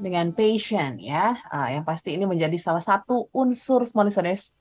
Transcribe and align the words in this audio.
dengan 0.00 0.32
passion 0.32 0.96
ya, 0.96 1.36
uh, 1.52 1.68
yang 1.68 1.84
pasti 1.84 2.16
ini 2.16 2.24
menjadi 2.24 2.56
salah 2.56 2.80
satu 2.80 3.28
unsur 3.36 3.84
small 3.84 4.08
listeners 4.08 4.56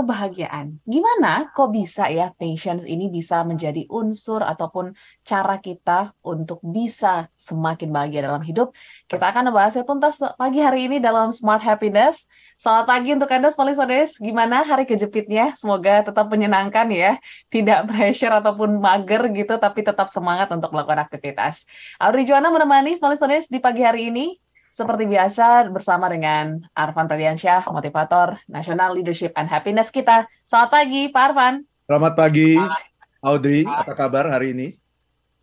kebahagiaan. 0.00 0.80
Gimana 0.88 1.52
kok 1.52 1.76
bisa 1.76 2.08
ya 2.08 2.32
patience 2.40 2.88
ini 2.88 3.12
bisa 3.12 3.44
menjadi 3.44 3.84
unsur 3.92 4.40
ataupun 4.40 4.96
cara 5.22 5.60
kita 5.60 6.16
untuk 6.24 6.58
bisa 6.64 7.28
semakin 7.36 7.92
bahagia 7.92 8.24
dalam 8.24 8.40
hidup? 8.40 8.72
Kita 9.06 9.30
akan 9.30 9.52
membahasnya 9.52 9.84
tuntas 9.84 10.16
pagi 10.40 10.64
hari 10.64 10.88
ini 10.88 10.96
dalam 10.98 11.30
Smart 11.30 11.60
Happiness. 11.60 12.24
Selamat 12.56 12.84
pagi 12.88 13.12
untuk 13.12 13.28
Anda 13.28 13.52
small 13.52 13.70
listeners. 13.70 14.16
Gimana 14.16 14.64
hari 14.64 14.88
kejepitnya? 14.88 15.52
Semoga 15.54 16.02
tetap 16.02 16.32
menyenangkan 16.32 16.88
ya. 16.88 17.20
Tidak 17.52 17.86
pressure 17.88 18.32
ataupun 18.40 18.80
mager 18.80 19.28
gitu, 19.36 19.60
tapi 19.60 19.84
tetap 19.84 20.08
semangat 20.08 20.48
untuk 20.50 20.72
melakukan 20.72 21.04
aktivitas. 21.04 21.68
Audrey 22.00 22.24
Juana 22.24 22.48
menemani 22.48 22.96
small 22.96 23.12
listeners 23.12 23.46
di 23.46 23.60
pagi 23.60 23.84
hari 23.84 24.08
ini. 24.08 24.36
Seperti 24.70 25.02
biasa 25.10 25.66
bersama 25.74 26.06
dengan 26.06 26.62
Arvan 26.78 27.10
Pradiansyah, 27.10 27.66
motivator 27.74 28.38
National 28.46 28.94
Leadership 28.94 29.34
and 29.34 29.50
Happiness 29.50 29.90
kita. 29.90 30.30
Selamat 30.46 30.70
pagi, 30.70 31.10
Pak 31.10 31.22
Arvan. 31.26 31.54
Selamat 31.90 32.12
pagi, 32.14 32.54
Audrey. 33.18 33.66
Apa 33.66 33.98
kabar 33.98 34.30
hari 34.30 34.54
ini? 34.54 34.68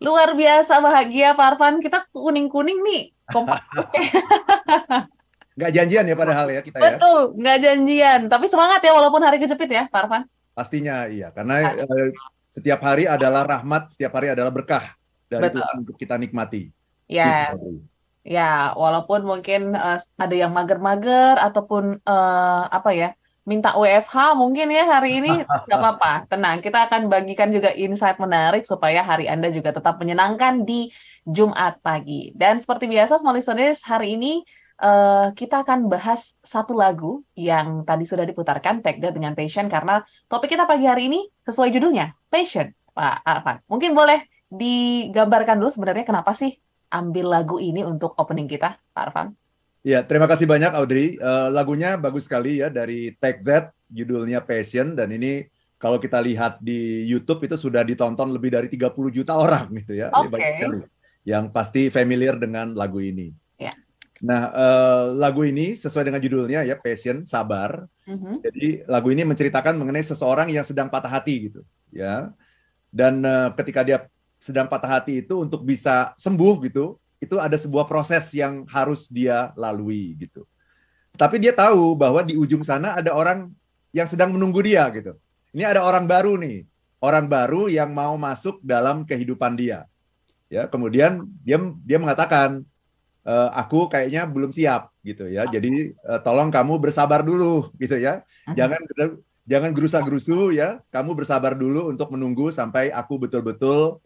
Luar 0.00 0.32
biasa 0.32 0.80
bahagia, 0.80 1.36
Pak 1.36 1.44
Arvan. 1.44 1.84
Kita 1.84 2.08
kuning-kuning 2.08 2.80
nih. 2.80 3.12
Kompak 3.28 3.68
Nggak 5.60 5.72
janjian 5.76 6.08
ya 6.08 6.16
padahal 6.16 6.46
ya 6.48 6.60
kita 6.64 6.76
ya. 6.80 6.96
Betul, 6.96 7.36
nggak 7.36 7.58
janjian. 7.60 8.20
Tapi 8.32 8.46
semangat 8.48 8.80
ya 8.80 8.96
walaupun 8.96 9.20
hari 9.20 9.44
kejepit 9.44 9.68
ya, 9.68 9.84
Pak 9.92 10.08
Arvan. 10.08 10.22
Pastinya 10.56 11.04
iya, 11.04 11.28
karena 11.36 11.76
eh, 11.76 12.16
setiap 12.48 12.80
hari 12.80 13.04
adalah 13.04 13.44
rahmat, 13.44 13.92
setiap 13.92 14.16
hari 14.16 14.32
adalah 14.32 14.48
berkah 14.48 14.96
dari 15.28 15.52
Betul. 15.52 15.60
Tuhan 15.60 15.74
untuk 15.84 15.96
kita 16.00 16.16
nikmati. 16.16 16.72
Yes. 17.12 17.60
Gitu, 17.60 17.84
Ya, 18.26 18.76
walaupun 18.76 19.24
mungkin 19.24 19.72
uh, 19.72 19.96
ada 19.96 20.34
yang 20.36 20.52
mager-mager 20.52 21.38
ataupun 21.40 22.02
uh, 22.04 22.62
apa 22.68 22.90
ya, 22.92 23.08
minta 23.48 23.72
WFH 23.72 24.36
mungkin 24.36 24.68
ya 24.68 24.84
hari 24.84 25.24
ini 25.24 25.48
nggak 25.48 25.78
apa-apa, 25.80 26.28
tenang. 26.28 26.60
Kita 26.60 26.90
akan 26.90 27.08
bagikan 27.08 27.48
juga 27.48 27.72
insight 27.72 28.20
menarik 28.20 28.68
supaya 28.68 29.00
hari 29.00 29.24
Anda 29.24 29.48
juga 29.48 29.72
tetap 29.72 29.96
menyenangkan 29.96 30.68
di 30.68 30.92
Jumat 31.24 31.80
pagi. 31.80 32.36
Dan 32.36 32.60
seperti 32.60 32.84
biasa, 32.92 33.16
small 33.16 33.40
listeners, 33.40 33.80
hari 33.80 34.20
ini 34.20 34.44
uh, 34.84 35.32
kita 35.32 35.64
akan 35.64 35.88
bahas 35.88 36.36
satu 36.44 36.76
lagu 36.76 37.24
yang 37.32 37.88
tadi 37.88 38.04
sudah 38.04 38.28
diputarkan, 38.28 38.84
Take 38.84 39.00
That 39.00 39.16
dengan 39.16 39.32
Passion, 39.32 39.72
karena 39.72 40.04
topik 40.28 40.52
kita 40.52 40.68
pagi 40.68 40.84
hari 40.84 41.08
ini 41.08 41.24
sesuai 41.48 41.72
judulnya, 41.72 42.12
Passion, 42.28 42.76
Pak 42.92 43.24
Arfan. 43.24 43.56
Mungkin 43.72 43.96
boleh 43.96 44.28
digambarkan 44.48 45.60
dulu 45.60 45.68
sebenarnya 45.68 46.08
kenapa 46.08 46.32
sih 46.32 46.56
ambil 46.88 47.32
lagu 47.32 47.56
ini 47.60 47.84
untuk 47.84 48.16
opening 48.16 48.48
kita, 48.48 48.80
Pak 48.92 49.02
Arfan? 49.08 49.28
Ya, 49.86 50.02
terima 50.04 50.26
kasih 50.26 50.44
banyak 50.44 50.74
Audrey. 50.74 51.16
Uh, 51.22 51.48
lagunya 51.48 51.94
bagus 51.96 52.26
sekali 52.26 52.60
ya 52.60 52.68
dari 52.68 53.14
Take 53.16 53.40
That, 53.46 53.72
judulnya 53.88 54.44
Passion 54.44 54.98
dan 54.98 55.14
ini 55.14 55.46
kalau 55.78 56.02
kita 56.02 56.18
lihat 56.18 56.58
di 56.58 57.06
YouTube 57.06 57.46
itu 57.46 57.54
sudah 57.54 57.86
ditonton 57.86 58.34
lebih 58.34 58.50
dari 58.50 58.66
30 58.66 58.90
juta 59.14 59.38
orang 59.38 59.70
gitu 59.78 59.94
ya. 59.94 60.10
Okay. 60.10 60.82
Yang 61.22 61.44
pasti 61.54 61.82
familiar 61.88 62.34
dengan 62.36 62.74
lagu 62.74 62.98
ini. 62.98 63.30
Ya. 63.56 63.70
Nah, 64.18 64.50
uh, 64.50 65.04
lagu 65.14 65.46
ini 65.46 65.78
sesuai 65.78 66.10
dengan 66.10 66.18
judulnya 66.18 66.66
ya, 66.66 66.74
Passion, 66.74 67.22
sabar. 67.22 67.86
Mm-hmm. 68.10 68.34
Jadi 68.42 68.66
lagu 68.90 69.08
ini 69.14 69.22
menceritakan 69.22 69.78
mengenai 69.78 70.02
seseorang 70.02 70.50
yang 70.50 70.66
sedang 70.66 70.90
patah 70.90 71.10
hati 71.10 71.48
gitu, 71.50 71.62
ya. 71.94 72.34
Dan 72.90 73.22
uh, 73.22 73.54
ketika 73.54 73.86
dia 73.86 74.10
sedang 74.38 74.70
patah 74.70 74.98
hati 74.98 75.22
itu 75.26 75.42
untuk 75.42 75.66
bisa 75.66 76.14
sembuh 76.14 76.54
gitu, 76.66 76.96
itu 77.18 77.36
ada 77.38 77.58
sebuah 77.58 77.86
proses 77.90 78.30
yang 78.30 78.62
harus 78.70 79.10
dia 79.10 79.50
lalui 79.58 80.14
gitu. 80.18 80.46
Tapi 81.18 81.42
dia 81.42 81.50
tahu 81.50 81.98
bahwa 81.98 82.22
di 82.22 82.38
ujung 82.38 82.62
sana 82.62 82.94
ada 82.94 83.10
orang 83.10 83.50
yang 83.90 84.06
sedang 84.06 84.30
menunggu 84.30 84.62
dia 84.62 84.86
gitu. 84.94 85.18
Ini 85.50 85.66
ada 85.66 85.82
orang 85.82 86.06
baru 86.06 86.38
nih, 86.38 86.62
orang 87.02 87.26
baru 87.26 87.66
yang 87.66 87.90
mau 87.90 88.14
masuk 88.14 88.62
dalam 88.62 89.02
kehidupan 89.02 89.58
dia. 89.58 89.90
Ya, 90.46 90.70
kemudian 90.70 91.26
dia 91.42 91.58
dia 91.82 91.98
mengatakan 91.98 92.62
e, 93.26 93.34
aku 93.52 93.90
kayaknya 93.90 94.30
belum 94.30 94.54
siap 94.54 94.94
gitu 95.02 95.26
ya. 95.26 95.50
Jadi 95.50 95.92
e, 95.92 96.12
tolong 96.22 96.54
kamu 96.54 96.78
bersabar 96.78 97.26
dulu 97.26 97.74
gitu 97.82 97.98
ya. 97.98 98.22
Jangan 98.54 98.80
jangan 99.42 99.70
gerusa-gerusu 99.74 100.54
ya. 100.54 100.78
Kamu 100.94 101.18
bersabar 101.18 101.58
dulu 101.58 101.90
untuk 101.90 102.14
menunggu 102.14 102.54
sampai 102.54 102.94
aku 102.94 103.18
betul-betul 103.18 103.98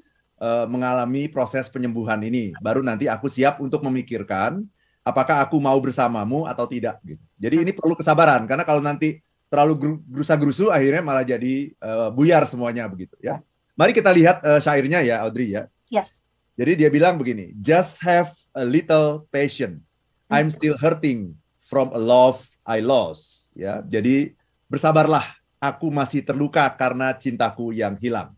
uh, 0.43 0.67
mengalami 0.67 1.31
proses 1.31 1.71
penyembuhan 1.71 2.19
ini. 2.27 2.51
Baru 2.59 2.83
nanti 2.83 3.07
aku 3.07 3.31
siap 3.31 3.63
untuk 3.63 3.87
memikirkan 3.87 4.67
apakah 5.07 5.47
aku 5.47 5.63
mau 5.63 5.79
bersamamu 5.79 6.51
atau 6.51 6.67
tidak. 6.67 6.99
Gitu. 7.07 7.23
Jadi 7.39 7.57
ini 7.63 7.71
perlu 7.71 7.95
kesabaran 7.95 8.43
karena 8.51 8.67
kalau 8.67 8.83
nanti 8.83 9.23
terlalu 9.47 10.03
gerusa-gerusu 10.11 10.75
akhirnya 10.75 11.05
malah 11.05 11.23
jadi 11.23 11.71
uh, 11.79 12.11
buyar 12.11 12.43
semuanya 12.51 12.91
begitu 12.91 13.15
ya. 13.23 13.39
Mari 13.79 13.95
kita 13.95 14.11
lihat 14.11 14.43
uh, 14.43 14.59
syairnya 14.59 15.01
ya 15.07 15.23
Audrey 15.23 15.55
ya. 15.55 15.71
Yes. 15.87 16.21
Jadi 16.53 16.85
dia 16.85 16.91
bilang 16.93 17.17
begini, 17.17 17.57
just 17.65 17.97
have 18.05 18.29
a 18.53 18.65
little 18.65 19.25
patience. 19.33 19.81
I'm 20.29 20.53
hmm. 20.53 20.57
still 20.57 20.77
hurting 20.77 21.33
from 21.65 21.89
a 21.97 22.01
love 22.01 22.45
I 22.69 22.85
lost. 22.85 23.53
Ya, 23.57 23.81
jadi 23.85 24.37
bersabarlah. 24.69 25.25
Aku 25.63 25.95
masih 25.95 26.27
terluka 26.27 26.67
karena 26.75 27.15
cintaku 27.15 27.71
yang 27.71 27.95
hilang. 28.03 28.35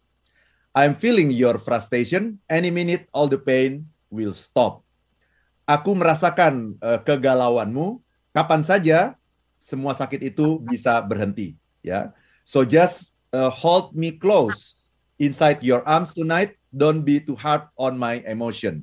I'm 0.74 0.98
feeling 0.98 1.30
your 1.30 1.62
frustration. 1.62 2.42
Any 2.50 2.74
minute, 2.74 3.06
all 3.14 3.30
the 3.30 3.38
pain 3.38 3.86
will 4.10 4.34
stop. 4.34 4.82
Aku 5.70 5.94
merasakan 5.94 6.74
uh, 6.82 6.98
kegalauanmu. 6.98 8.02
Kapan 8.34 8.66
saja 8.66 9.14
semua 9.62 9.94
sakit 9.94 10.34
itu 10.34 10.58
bisa 10.66 10.98
berhenti. 10.98 11.54
Ya, 11.78 12.10
so 12.42 12.66
just 12.66 13.14
uh, 13.30 13.46
hold 13.54 13.94
me 13.94 14.18
close 14.18 14.90
inside 15.22 15.62
your 15.62 15.86
arms 15.86 16.10
tonight. 16.10 16.58
Don't 16.74 17.06
be 17.06 17.22
too 17.22 17.38
hard 17.38 17.70
on 17.78 17.94
my 17.94 18.18
emotion. 18.26 18.82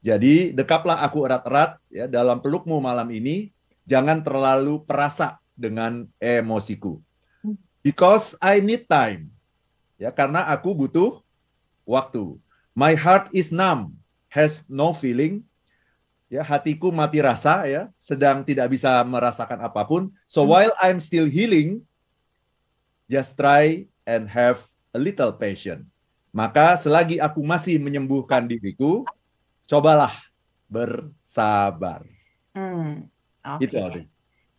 Jadi 0.00 0.56
dekaplah 0.56 1.04
aku 1.04 1.28
erat-erat 1.28 1.76
ya 1.92 2.08
dalam 2.08 2.40
pelukmu 2.40 2.80
malam 2.80 3.12
ini. 3.12 3.52
Jangan 3.84 4.24
terlalu 4.24 4.82
perasa 4.82 5.36
dengan 5.52 6.08
emosiku. 6.16 6.96
Hmm. 7.44 7.60
Because 7.84 8.32
I 8.40 8.64
need 8.64 8.88
time. 8.88 9.28
Ya, 10.00 10.08
karena 10.10 10.48
aku 10.48 10.72
butuh 10.72 11.25
waktu. 11.86 12.36
My 12.76 12.92
heart 12.92 13.32
is 13.32 13.54
numb, 13.54 13.96
has 14.28 14.60
no 14.68 14.92
feeling. 14.92 15.46
Ya, 16.26 16.42
hatiku 16.42 16.90
mati 16.90 17.22
rasa 17.22 17.64
ya, 17.70 17.86
sedang 17.96 18.42
tidak 18.42 18.74
bisa 18.74 19.00
merasakan 19.06 19.62
apa 19.62 19.86
pun. 19.86 20.10
So 20.26 20.42
hmm. 20.42 20.50
while 20.50 20.74
I'm 20.82 20.98
still 20.98 21.24
healing, 21.24 21.86
just 23.06 23.38
try 23.38 23.86
and 24.04 24.26
have 24.26 24.60
a 24.90 24.98
little 24.98 25.30
patience. 25.30 25.86
Maka 26.34 26.76
selagi 26.76 27.16
aku 27.22 27.40
masih 27.40 27.80
menyembuhkan 27.80 28.44
diriku, 28.44 29.06
cobalah 29.70 30.12
bersabar. 30.68 32.04
Hmm. 32.52 33.08
Okay. 33.40 34.10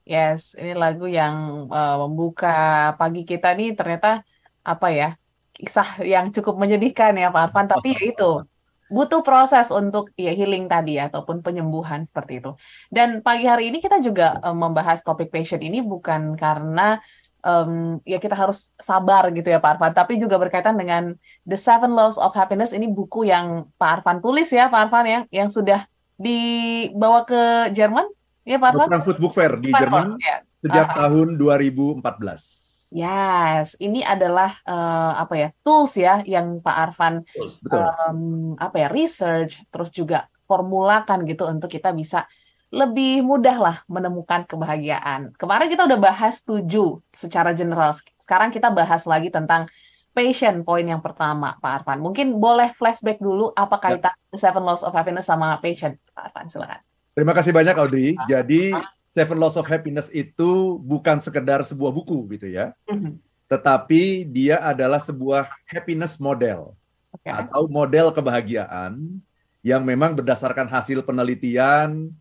Yes, 0.08 0.56
ini 0.56 0.72
lagu 0.72 1.12
yang 1.12 1.68
uh, 1.68 2.00
membuka 2.08 2.96
pagi 2.96 3.28
kita 3.28 3.52
nih 3.52 3.76
ternyata 3.76 4.24
apa 4.64 4.88
ya? 4.96 5.20
Kisah 5.58 6.06
yang 6.06 6.30
cukup 6.30 6.62
menyedihkan 6.62 7.18
ya 7.18 7.34
Pak 7.34 7.50
Arfan, 7.50 7.66
tapi 7.66 7.98
ya 7.98 8.14
itu 8.14 8.46
butuh 8.88 9.20
proses 9.20 9.68
untuk 9.68 10.16
ya 10.16 10.32
healing 10.32 10.70
tadi 10.72 11.02
ya, 11.02 11.10
ataupun 11.10 11.42
penyembuhan 11.42 12.06
seperti 12.06 12.40
itu. 12.40 12.54
Dan 12.94 13.26
pagi 13.26 13.50
hari 13.50 13.74
ini 13.74 13.82
kita 13.82 14.00
juga 14.00 14.38
um, 14.46 14.62
membahas 14.62 15.02
topik 15.02 15.34
passion 15.34 15.60
ini 15.60 15.84
bukan 15.84 16.38
karena 16.40 17.02
um, 17.44 18.00
ya 18.08 18.22
kita 18.22 18.38
harus 18.38 18.72
sabar 18.78 19.28
gitu 19.34 19.50
ya 19.50 19.58
Pak 19.58 19.82
Arfan, 19.82 19.94
tapi 19.98 20.22
juga 20.22 20.38
berkaitan 20.38 20.78
dengan 20.78 21.18
The 21.50 21.58
Seven 21.58 21.98
Laws 21.98 22.22
of 22.22 22.38
Happiness 22.38 22.72
ini 22.72 22.88
buku 22.88 23.28
yang 23.28 23.68
Pak 23.82 24.02
Arfan 24.02 24.22
tulis 24.22 24.54
ya 24.54 24.70
Pak 24.70 24.88
Arfan 24.88 25.06
ya, 25.10 25.20
yang 25.34 25.50
sudah 25.50 25.84
dibawa 26.22 27.26
ke 27.26 27.74
Jerman 27.74 28.06
ya 28.46 28.62
Pak 28.62 28.78
Arfan? 28.78 28.88
Frankfurt 28.94 29.20
Book 29.20 29.34
Fair 29.34 29.58
di 29.58 29.74
Jerman 29.74 30.22
ya. 30.22 30.46
sejak 30.62 30.86
uh 30.86 30.94
-huh. 30.94 31.00
tahun 31.02 31.28
2014. 31.42 32.67
Yes, 32.88 33.76
ini 33.84 34.00
adalah 34.00 34.56
uh, 34.64 35.20
apa 35.20 35.34
ya 35.36 35.50
tools 35.60 36.00
ya 36.00 36.24
yang 36.24 36.64
Pak 36.64 36.76
Arfan 36.76 37.28
Um, 37.68 38.56
apa 38.56 38.76
ya 38.80 38.88
research 38.88 39.60
terus 39.68 39.92
juga 39.92 40.32
formulakan 40.48 41.28
gitu 41.28 41.44
untuk 41.44 41.68
kita 41.68 41.92
bisa 41.92 42.24
lebih 42.72 43.24
mudah 43.24 43.58
lah 43.60 43.78
menemukan 43.88 44.44
kebahagiaan. 44.48 45.36
Kemarin 45.36 45.68
kita 45.72 45.88
udah 45.88 46.00
bahas 46.00 46.44
tujuh 46.44 47.00
secara 47.16 47.56
general. 47.56 47.96
Sekarang 48.20 48.52
kita 48.52 48.72
bahas 48.72 49.08
lagi 49.08 49.32
tentang 49.32 49.72
passion 50.12 50.66
poin 50.66 50.84
yang 50.84 51.00
pertama 51.00 51.56
Pak 51.60 51.84
Arfan. 51.84 52.00
Mungkin 52.04 52.40
boleh 52.40 52.72
flashback 52.76 53.20
dulu 53.24 53.52
apa 53.56 53.80
ya. 53.80 53.84
kaitan 53.84 54.16
ya. 54.32 54.36
Seven 54.36 54.64
Laws 54.68 54.84
of 54.84 54.96
Happiness 54.96 55.28
sama 55.28 55.60
passion 55.64 55.96
Pak 56.16 56.32
Arfan 56.32 56.48
silakan. 56.52 56.80
Terima 57.16 57.34
kasih 57.34 57.52
banyak 57.56 57.76
Audrey. 57.78 58.20
Jadi 58.28 58.76
Seven 59.08 59.40
Laws 59.40 59.56
of 59.56 59.68
Happiness 59.68 60.12
itu 60.12 60.78
bukan 60.84 61.24
sekedar 61.24 61.64
sebuah 61.64 61.96
buku 61.96 62.28
gitu 62.36 62.52
ya, 62.52 62.76
mm-hmm. 62.92 63.18
tetapi 63.48 64.28
dia 64.28 64.60
adalah 64.60 65.00
sebuah 65.00 65.48
happiness 65.64 66.20
model 66.20 66.76
okay. 67.16 67.32
atau 67.32 67.72
model 67.72 68.12
kebahagiaan 68.12 69.24
yang 69.64 69.84
memang 69.88 70.16
berdasarkan 70.16 70.68
hasil 70.68 71.04
penelitian, 71.08 72.12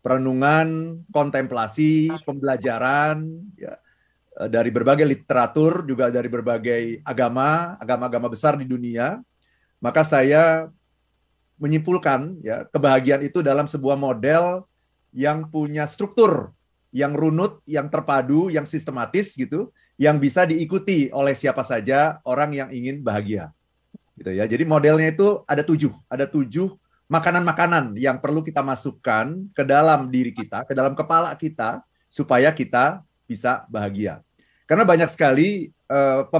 perenungan, 0.00 1.00
kontemplasi, 1.12 2.08
pembelajaran 2.24 3.24
ya 3.56 3.76
eh, 4.40 4.48
dari 4.48 4.72
berbagai 4.72 5.04
literatur 5.04 5.84
juga 5.84 6.08
dari 6.08 6.28
berbagai 6.28 7.04
agama, 7.04 7.76
agama-agama 7.76 8.32
besar 8.32 8.56
di 8.56 8.64
dunia, 8.64 9.20
maka 9.80 10.04
saya 10.04 10.68
menyimpulkan 11.60 12.40
ya 12.40 12.64
kebahagiaan 12.72 13.20
itu 13.28 13.44
dalam 13.44 13.68
sebuah 13.68 13.96
model 14.00 14.64
yang 15.12 15.50
punya 15.50 15.86
struktur 15.86 16.54
yang 16.90 17.14
runut, 17.14 17.62
yang 17.66 17.86
terpadu, 17.86 18.50
yang 18.50 18.66
sistematis 18.66 19.34
gitu, 19.38 19.70
yang 19.94 20.18
bisa 20.18 20.42
diikuti 20.42 21.08
oleh 21.14 21.34
siapa 21.38 21.62
saja 21.62 22.18
orang 22.26 22.50
yang 22.54 22.68
ingin 22.70 23.02
bahagia. 23.02 23.54
Gitu 24.18 24.30
ya. 24.34 24.44
Jadi 24.44 24.66
modelnya 24.66 25.08
itu 25.08 25.42
ada 25.46 25.62
tujuh, 25.62 25.94
ada 26.10 26.26
tujuh 26.26 26.74
makanan-makanan 27.10 27.98
yang 27.98 28.18
perlu 28.18 28.42
kita 28.42 28.62
masukkan 28.62 29.34
ke 29.54 29.62
dalam 29.62 30.10
diri 30.10 30.34
kita, 30.34 30.66
ke 30.66 30.74
dalam 30.74 30.94
kepala 30.98 31.34
kita, 31.38 31.82
supaya 32.10 32.50
kita 32.50 33.02
bisa 33.26 33.66
bahagia. 33.70 34.22
Karena 34.66 34.86
banyak 34.86 35.10
sekali 35.10 35.70
pembelajaran 35.90 36.30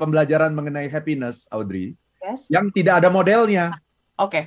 pembelajaran-pembelajaran 0.00 0.52
mengenai 0.56 0.88
happiness, 0.88 1.44
Audrey, 1.52 1.92
yes. 2.24 2.48
yang 2.48 2.72
tidak 2.72 3.04
ada 3.04 3.12
modelnya. 3.12 3.76
Oke. 4.16 4.32
Okay. 4.32 4.44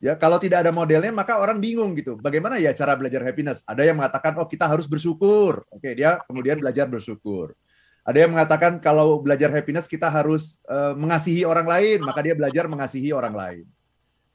Ya, 0.00 0.16
kalau 0.16 0.40
tidak 0.40 0.64
ada 0.64 0.72
modelnya 0.72 1.12
maka 1.12 1.36
orang 1.36 1.60
bingung 1.60 1.92
gitu. 1.92 2.16
Bagaimana 2.16 2.56
ya 2.56 2.72
cara 2.72 2.96
belajar 2.96 3.20
happiness? 3.20 3.60
Ada 3.68 3.84
yang 3.84 4.00
mengatakan 4.00 4.32
oh 4.40 4.48
kita 4.48 4.64
harus 4.64 4.88
bersyukur. 4.88 5.60
Oke, 5.68 5.92
dia 5.92 6.16
kemudian 6.24 6.56
belajar 6.56 6.88
bersyukur. 6.88 7.52
Ada 8.00 8.24
yang 8.24 8.32
mengatakan 8.32 8.80
kalau 8.80 9.20
belajar 9.20 9.52
happiness 9.52 9.84
kita 9.84 10.08
harus 10.08 10.56
uh, 10.72 10.96
mengasihi 10.96 11.44
orang 11.44 11.68
lain, 11.68 12.00
maka 12.00 12.24
dia 12.24 12.32
belajar 12.32 12.64
mengasihi 12.64 13.12
orang 13.12 13.36
lain. 13.36 13.66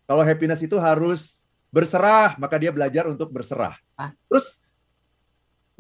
Kalau 0.05 0.21
happiness 0.21 0.61
itu 0.61 0.77
harus 0.77 1.41
berserah, 1.73 2.37
maka 2.37 2.61
dia 2.61 2.69
belajar 2.69 3.09
untuk 3.09 3.33
berserah. 3.33 3.73
Ah. 3.97 4.13
Terus 4.29 4.61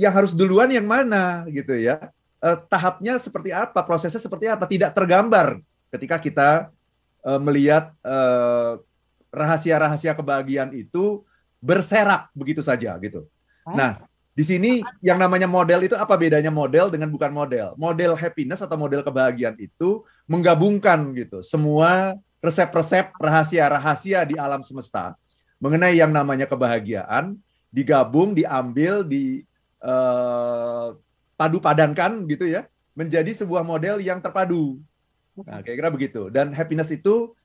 yang 0.01 0.11
harus 0.17 0.33
duluan 0.33 0.73
yang 0.73 0.89
mana 0.89 1.45
gitu 1.53 1.77
ya? 1.77 2.09
Uh, 2.41 2.57
tahapnya 2.57 3.21
seperti 3.21 3.53
apa? 3.53 3.85
Prosesnya 3.85 4.17
seperti 4.17 4.49
apa? 4.49 4.65
Tidak 4.65 4.89
tergambar 4.97 5.61
ketika 5.93 6.17
kita 6.17 6.49
uh, 7.21 7.37
melihat 7.37 7.93
uh, 8.01 8.81
rahasia-rahasia 9.35 10.15
kebahagiaan 10.15 10.71
itu 10.71 11.27
berserak 11.59 12.31
begitu 12.31 12.63
saja 12.63 12.95
gitu. 13.03 13.27
Nah, 13.67 13.99
di 14.31 14.43
sini 14.47 14.71
yang 15.03 15.19
namanya 15.19 15.49
model 15.49 15.83
itu 15.83 15.95
apa 15.97 16.15
bedanya 16.15 16.53
model 16.53 16.87
dengan 16.87 17.11
bukan 17.11 17.31
model? 17.31 17.75
Model 17.75 18.15
happiness 18.15 18.63
atau 18.63 18.79
model 18.79 19.03
kebahagiaan 19.03 19.59
itu 19.59 20.07
menggabungkan 20.29 21.11
gitu 21.17 21.43
semua 21.43 22.15
resep-resep 22.39 23.11
rahasia-rahasia 23.17 24.21
di 24.23 24.35
alam 24.37 24.61
semesta 24.61 25.17
mengenai 25.59 25.97
yang 25.97 26.13
namanya 26.13 26.45
kebahagiaan 26.45 27.35
digabung, 27.73 28.31
diambil, 28.31 29.03
di 29.03 29.43
uh, 29.83 30.95
padu 31.35 31.59
padankan 31.59 32.23
gitu 32.29 32.47
ya 32.47 32.63
menjadi 32.95 33.33
sebuah 33.35 33.65
model 33.67 33.99
yang 33.99 34.23
terpadu. 34.23 34.79
Nah, 35.35 35.59
kira-kira 35.59 35.91
begitu. 35.91 36.31
Dan 36.31 36.55
happiness 36.55 36.87
itu 36.95 37.35
Eh, 37.35 37.44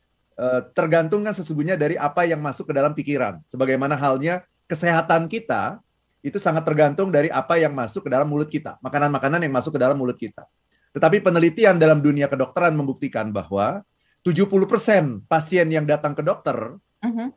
tergantung 0.73 1.21
kan 1.27 1.37
sesungguhnya 1.37 1.77
dari 1.77 2.01
apa 2.01 2.25
yang 2.25 2.41
masuk 2.41 2.71
ke 2.71 2.75
dalam 2.75 2.97
pikiran. 2.97 3.45
Sebagaimana 3.45 3.99
halnya 3.99 4.41
kesehatan 4.65 5.29
kita 5.29 5.83
itu 6.21 6.37
sangat 6.37 6.65
tergantung 6.69 7.09
dari 7.09 7.33
apa 7.33 7.57
yang 7.57 7.73
masuk 7.73 8.09
ke 8.09 8.11
dalam 8.13 8.29
mulut 8.29 8.49
kita, 8.49 8.77
makanan-makanan 8.85 9.41
yang 9.41 9.53
masuk 9.53 9.77
ke 9.77 9.81
dalam 9.81 9.97
mulut 9.97 10.17
kita. 10.17 10.45
Tetapi 10.93 11.23
penelitian 11.23 11.79
dalam 11.81 12.03
dunia 12.03 12.29
kedokteran 12.29 12.75
membuktikan 12.77 13.31
bahwa 13.31 13.85
70% 14.27 15.25
pasien 15.25 15.67
yang 15.73 15.89
datang 15.89 16.13
ke 16.13 16.21
dokter 16.21 16.77
uh-huh. 16.77 17.29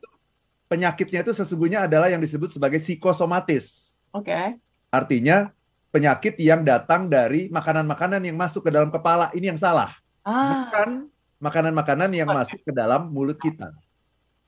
penyakitnya 0.68 1.24
itu 1.24 1.32
sesungguhnya 1.32 1.88
adalah 1.88 2.12
yang 2.12 2.20
disebut 2.20 2.52
sebagai 2.52 2.76
psikosomatis. 2.76 3.96
Oke. 4.12 4.28
Okay. 4.28 4.46
Artinya 4.92 5.48
penyakit 5.94 6.36
yang 6.42 6.60
datang 6.66 7.08
dari 7.08 7.48
makanan-makanan 7.48 8.20
yang 8.26 8.36
masuk 8.36 8.68
ke 8.68 8.70
dalam 8.74 8.92
kepala 8.92 9.32
ini 9.32 9.54
yang 9.54 9.60
salah. 9.60 9.96
Ah. 10.26 10.68
Bukan 10.68 11.13
makanan-makanan 11.44 12.08
yang 12.16 12.28
masuk 12.32 12.64
ke 12.64 12.72
dalam 12.72 13.12
mulut 13.12 13.36
kita. 13.36 13.68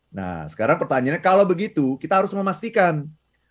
Nah, 0.08 0.48
sekarang 0.48 0.80
pertanyaannya 0.80 1.20
kalau 1.20 1.44
begitu, 1.44 2.00
kita 2.00 2.24
harus 2.24 2.32
memastikan 2.32 3.04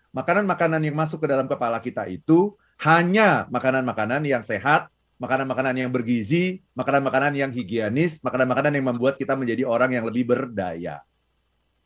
makanan-makanan 0.10 0.82
yang 0.82 0.98
masuk 0.98 1.22
ke 1.22 1.28
dalam 1.30 1.46
kepala 1.46 1.78
kita 1.78 2.10
itu 2.10 2.58
hanya 2.82 3.46
makanan-makanan 3.54 4.26
yang 4.26 4.42
sehat, 4.42 4.90
makanan-makanan 5.22 5.78
yang 5.78 5.92
bergizi, 5.94 6.66
makanan-makanan 6.74 7.38
yang 7.38 7.52
higienis, 7.54 8.18
makanan-makanan 8.26 8.82
yang 8.82 8.86
membuat 8.90 9.22
kita 9.22 9.38
menjadi 9.38 9.62
orang 9.70 9.94
yang 9.94 10.04
lebih 10.10 10.26
berdaya. 10.26 11.06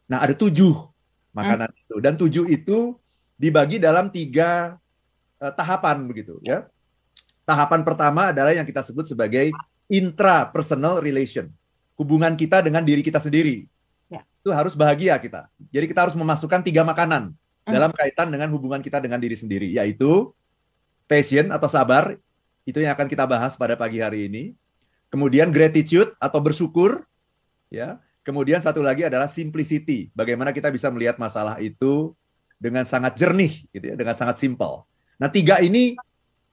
Nah, 0.07 0.23
ada 0.23 0.31
tujuh 0.31 0.87
makanan 1.35 1.69
hmm. 1.69 1.81
itu 1.83 1.95
dan 1.99 2.13
tujuh 2.15 2.45
itu 2.49 2.97
dibagi 3.35 3.77
dalam 3.77 4.09
tiga 4.09 4.79
uh, 5.43 5.53
tahapan 5.53 6.07
begitu 6.07 6.39
ya. 6.41 6.65
Tahapan 7.43 7.81
pertama 7.81 8.29
adalah 8.29 8.53
yang 8.53 8.65
kita 8.65 8.85
sebut 8.85 9.09
sebagai 9.09 9.49
intrapersonal 9.89 11.01
relation. 11.01 11.49
Hubungan 11.99 12.37
kita 12.39 12.63
dengan 12.63 12.85
diri 12.85 13.03
kita 13.03 13.19
sendiri. 13.19 13.67
Ya. 14.07 14.23
Itu 14.39 14.55
harus 14.55 14.77
bahagia 14.77 15.17
kita. 15.19 15.51
Jadi 15.73 15.85
kita 15.91 16.07
harus 16.07 16.15
memasukkan 16.15 16.63
tiga 16.63 16.87
makanan 16.87 17.35
mm. 17.35 17.73
dalam 17.73 17.91
kaitan 17.91 18.31
dengan 18.31 18.47
hubungan 18.55 18.79
kita 18.79 19.03
dengan 19.03 19.19
diri 19.19 19.35
sendiri, 19.35 19.67
yaitu 19.75 20.31
passion 21.09 21.51
atau 21.51 21.67
sabar, 21.67 22.15
itu 22.63 22.77
yang 22.79 22.93
akan 22.93 23.09
kita 23.09 23.25
bahas 23.25 23.57
pada 23.57 23.75
pagi 23.75 23.99
hari 23.99 24.29
ini. 24.29 24.43
Kemudian 25.09 25.49
gratitude 25.49 26.13
atau 26.21 26.39
bersyukur, 26.39 27.03
ya. 27.73 27.97
Kemudian 28.21 28.61
satu 28.61 28.85
lagi 28.85 29.01
adalah 29.01 29.25
simplicity, 29.25 30.13
bagaimana 30.13 30.53
kita 30.53 30.69
bisa 30.69 30.93
melihat 30.93 31.17
masalah 31.17 31.57
itu 31.57 32.13
dengan 32.61 32.85
sangat 32.85 33.17
jernih, 33.17 33.65
gitu 33.73 33.89
ya, 33.89 33.95
dengan 33.97 34.13
sangat 34.13 34.37
simpel. 34.37 34.85
Nah 35.17 35.33
tiga 35.33 35.57
ini 35.65 35.97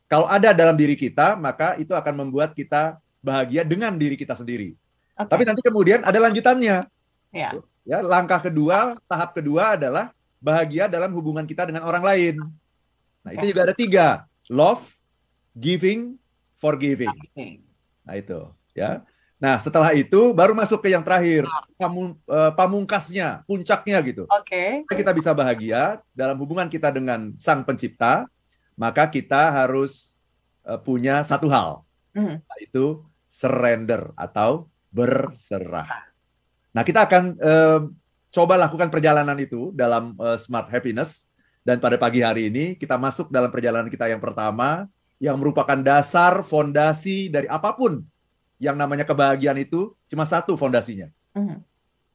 kalau 0.08 0.24
ada 0.24 0.56
dalam 0.56 0.72
diri 0.72 0.96
kita, 0.96 1.36
maka 1.36 1.76
itu 1.76 1.92
akan 1.92 2.24
membuat 2.24 2.56
kita 2.56 2.96
bahagia 3.26 3.66
dengan 3.66 3.98
diri 3.98 4.14
kita 4.14 4.38
sendiri. 4.38 4.78
Okay. 5.18 5.26
Tapi 5.26 5.42
nanti 5.42 5.66
kemudian 5.66 6.06
ada 6.06 6.18
lanjutannya. 6.22 6.86
Ya. 7.34 7.50
Ya, 7.82 7.98
langkah 8.02 8.38
kedua, 8.38 8.98
tahap 9.10 9.34
kedua 9.34 9.74
adalah 9.74 10.14
bahagia 10.38 10.86
dalam 10.86 11.10
hubungan 11.10 11.42
kita 11.42 11.66
dengan 11.66 11.82
orang 11.82 12.02
lain. 12.06 12.34
Nah, 13.26 13.34
okay. 13.34 13.42
itu 13.42 13.44
juga 13.50 13.62
ada 13.66 13.74
tiga. 13.74 14.06
Love, 14.46 14.94
giving, 15.58 16.14
forgiving. 16.54 17.10
Okay. 17.34 17.62
Nah, 18.06 18.14
itu, 18.14 18.40
ya. 18.74 19.02
Nah, 19.36 19.60
setelah 19.60 19.92
itu 19.92 20.32
baru 20.32 20.56
masuk 20.56 20.80
ke 20.80 20.94
yang 20.94 21.04
terakhir, 21.04 21.44
uh, 21.78 22.52
pamungkasnya, 22.56 23.44
puncaknya 23.44 23.98
gitu. 24.06 24.24
Oke. 24.30 24.82
Okay. 24.86 24.96
Kita 25.02 25.12
bisa 25.12 25.36
bahagia 25.36 26.00
dalam 26.16 26.40
hubungan 26.40 26.66
kita 26.66 26.88
dengan 26.88 27.36
Sang 27.36 27.62
Pencipta, 27.62 28.24
maka 28.74 29.06
kita 29.06 29.52
harus 29.52 30.16
uh, 30.64 30.80
punya 30.80 31.20
satu 31.22 31.52
hal, 31.52 31.84
mm. 32.16 32.40
yaitu 32.56 33.04
surrender 33.36 34.16
atau 34.16 34.72
berserah. 34.88 36.08
Nah, 36.72 36.80
kita 36.80 37.04
akan 37.04 37.24
uh, 37.36 37.80
coba 38.32 38.56
lakukan 38.56 38.88
perjalanan 38.88 39.36
itu 39.36 39.76
dalam 39.76 40.16
uh, 40.16 40.40
Smart 40.40 40.72
Happiness 40.72 41.28
dan 41.60 41.76
pada 41.76 42.00
pagi 42.00 42.24
hari 42.24 42.48
ini 42.48 42.76
kita 42.80 42.96
masuk 42.96 43.28
dalam 43.28 43.52
perjalanan 43.52 43.92
kita 43.92 44.08
yang 44.08 44.20
pertama 44.24 44.88
yang 45.20 45.36
merupakan 45.40 45.76
dasar 45.80 46.44
fondasi 46.44 47.32
dari 47.32 47.48
apa 47.48 47.72
pun 47.72 48.04
yang 48.56 48.76
namanya 48.76 49.04
kebahagiaan 49.04 49.60
itu 49.60 49.92
cuma 50.08 50.24
satu 50.24 50.56
fondasinya. 50.56 51.12
Mm. 51.36 51.60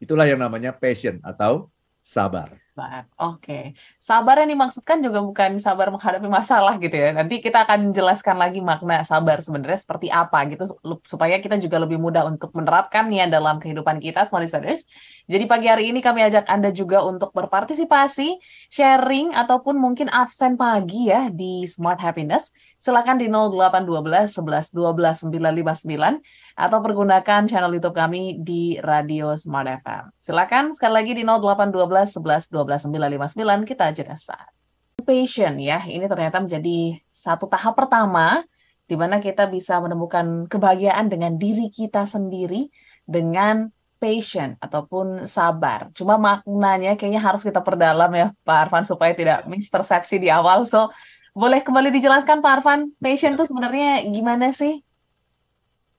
Itulah 0.01 0.25
yang 0.25 0.41
namanya 0.41 0.73
passion 0.73 1.21
atau 1.21 1.69
sabar. 2.01 2.60
Oke, 2.71 3.11
okay. 3.19 3.63
sabar 3.99 4.39
yang 4.39 4.55
dimaksudkan 4.55 5.03
juga 5.03 5.19
bukan 5.19 5.59
sabar 5.59 5.91
menghadapi 5.91 6.31
masalah 6.31 6.79
gitu 6.79 6.95
ya. 6.95 7.11
Nanti 7.11 7.43
kita 7.43 7.67
akan 7.67 7.91
jelaskan 7.91 8.39
lagi 8.39 8.63
makna 8.63 9.03
sabar 9.03 9.43
sebenarnya 9.43 9.75
seperti 9.75 10.07
apa 10.07 10.47
gitu 10.47 10.71
supaya 11.03 11.35
kita 11.43 11.59
juga 11.59 11.83
lebih 11.83 11.99
mudah 11.99 12.23
untuk 12.23 12.55
menerapkannya 12.55 13.27
dalam 13.27 13.59
kehidupan 13.59 13.99
kita, 13.99 14.23
small 14.23 14.47
listeners. 14.47 14.87
Jadi 15.27 15.51
pagi 15.51 15.67
hari 15.67 15.91
ini 15.91 15.99
kami 15.99 16.23
ajak 16.23 16.47
Anda 16.47 16.71
juga 16.71 17.03
untuk 17.03 17.35
berpartisipasi, 17.35 18.39
sharing 18.71 19.35
ataupun 19.35 19.75
mungkin 19.75 20.07
absen 20.07 20.55
pagi 20.55 21.11
ya 21.11 21.27
di 21.27 21.67
Smart 21.67 21.99
Happiness. 21.99 22.55
Silakan 22.79 23.19
di 23.19 23.27
0812 23.27 24.31
11 24.31 24.71
12 24.71 25.27
959 25.27 26.50
atau 26.61 26.77
pergunakan 26.77 27.49
channel 27.49 27.73
YouTube 27.73 27.97
kami 27.97 28.37
di 28.45 28.77
Radio 28.85 29.33
Smart 29.33 29.65
FM. 29.81 30.13
Silakan 30.21 30.77
sekali 30.77 30.93
lagi 30.93 31.11
di 31.17 31.25
0812 31.25 32.21
11 32.21 32.53
12 32.53 32.85
959 33.33 33.65
kita 33.65 33.85
jeda 33.97 34.13
saat. 34.13 34.53
Patient 35.01 35.57
ya, 35.57 35.81
ini 35.89 36.05
ternyata 36.05 36.37
menjadi 36.37 37.01
satu 37.09 37.49
tahap 37.49 37.73
pertama 37.73 38.45
di 38.85 38.93
mana 38.93 39.17
kita 39.17 39.49
bisa 39.49 39.81
menemukan 39.81 40.45
kebahagiaan 40.45 41.09
dengan 41.09 41.41
diri 41.41 41.73
kita 41.73 42.05
sendiri 42.05 42.69
dengan 43.09 43.73
patient 43.97 44.61
ataupun 44.61 45.25
sabar. 45.25 45.89
Cuma 45.97 46.21
maknanya 46.21 46.93
kayaknya 46.93 47.25
harus 47.25 47.41
kita 47.41 47.65
perdalam 47.65 48.13
ya 48.13 48.37
Pak 48.45 48.69
Arfan 48.69 48.85
supaya 48.85 49.17
tidak 49.17 49.49
mispersepsi 49.49 50.21
di 50.21 50.29
awal. 50.29 50.69
So, 50.69 50.93
boleh 51.33 51.65
kembali 51.65 51.89
dijelaskan 51.97 52.45
Pak 52.45 52.61
Arfan, 52.61 52.93
patient 53.01 53.41
itu 53.41 53.49
sebenarnya 53.49 54.05
gimana 54.05 54.53
sih? 54.53 54.85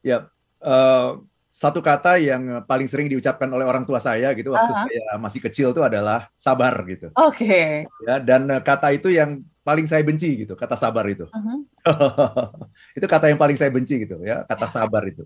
Ya, 0.02 0.31
uh, 0.62 1.20
satu 1.52 1.78
kata 1.78 2.18
yang 2.18 2.64
paling 2.66 2.88
sering 2.90 3.06
diucapkan 3.06 3.46
oleh 3.52 3.62
orang 3.62 3.86
tua 3.86 4.02
saya 4.02 4.34
gitu 4.34 4.50
waktu 4.50 4.72
Uh-huh. 4.72 4.88
saya 4.88 5.20
masih 5.20 5.40
kecil 5.44 5.70
itu 5.70 5.84
adalah 5.84 6.26
sabar 6.34 6.74
gitu. 6.88 7.12
Oke. 7.14 7.86
Ya, 8.08 8.16
dan 8.18 8.50
eh, 8.50 8.58
kata 8.64 8.90
itu 8.96 9.12
yang 9.12 9.44
paling 9.62 9.86
saya 9.86 10.02
benci 10.02 10.42
gitu, 10.42 10.58
kata 10.58 10.74
sabar 10.74 11.06
itu. 11.06 11.30
Mhm. 11.30 11.58
itu 12.98 13.06
kata 13.06 13.30
yang 13.30 13.38
paling 13.38 13.54
saya 13.54 13.70
benci 13.70 14.02
gitu 14.02 14.18
ya, 14.26 14.42
kata 14.48 14.66
sabar 14.66 15.06
itu. 15.06 15.22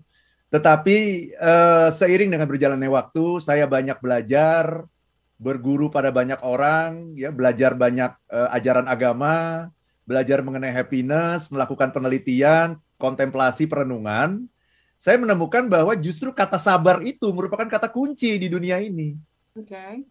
Tetapi 0.53 0.97
eh, 1.33 1.89
seiring 1.95 2.29
dengan 2.29 2.45
berjalannya 2.45 2.91
waktu, 2.91 3.41
saya 3.41 3.65
banyak 3.65 3.97
belajar, 3.97 4.85
berguru 5.41 5.89
pada 5.89 6.13
banyak 6.13 6.37
orang, 6.43 7.17
ya 7.17 7.33
belajar 7.33 7.73
banyak 7.73 8.13
eh, 8.29 8.49
ajaran 8.53 8.85
agama, 8.85 9.67
belajar 10.05 10.43
mengenai 10.45 10.75
happiness, 10.75 11.49
melakukan 11.49 11.89
penelitian, 11.95 12.77
kontemplasi, 13.01 13.65
perenungan. 13.65 14.45
Saya 14.97 15.21
menemukan 15.21 15.69
bahwa 15.69 15.93
justru 15.93 16.33
kata 16.33 16.57
sabar 16.57 17.05
itu 17.05 17.29
merupakan 17.29 17.69
kata 17.69 17.85
kunci 17.85 18.41
di 18.41 18.49
dunia 18.49 18.81
ini. 18.81 19.13
Oke. 19.53 20.01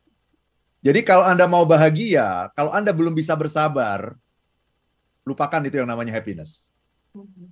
Jadi 0.78 1.00
kalau 1.02 1.26
Anda 1.26 1.50
mau 1.50 1.66
bahagia, 1.66 2.54
kalau 2.54 2.70
Anda 2.70 2.94
belum 2.94 3.10
bisa 3.10 3.34
bersabar, 3.34 4.14
lupakan 5.26 5.66
itu 5.66 5.82
yang 5.82 5.90
namanya 5.90 6.14
happiness. 6.14 6.70
Mhm. 7.10 7.50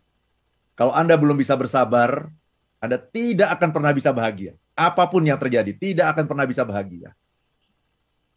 Kalau 0.78 0.94
Anda 0.94 1.18
belum 1.18 1.34
bisa 1.34 1.58
bersabar, 1.58 2.30
Anda 2.78 3.02
tidak 3.02 3.58
akan 3.58 3.70
pernah 3.74 3.90
bisa 3.90 4.14
bahagia. 4.14 4.54
Apa 4.78 5.10
pun 5.10 5.26
yang 5.26 5.38
terjadi, 5.38 5.74
tidak 5.74 6.14
akan 6.14 6.30
pernah 6.30 6.46
bisa 6.46 6.62
bahagia. 6.62 7.10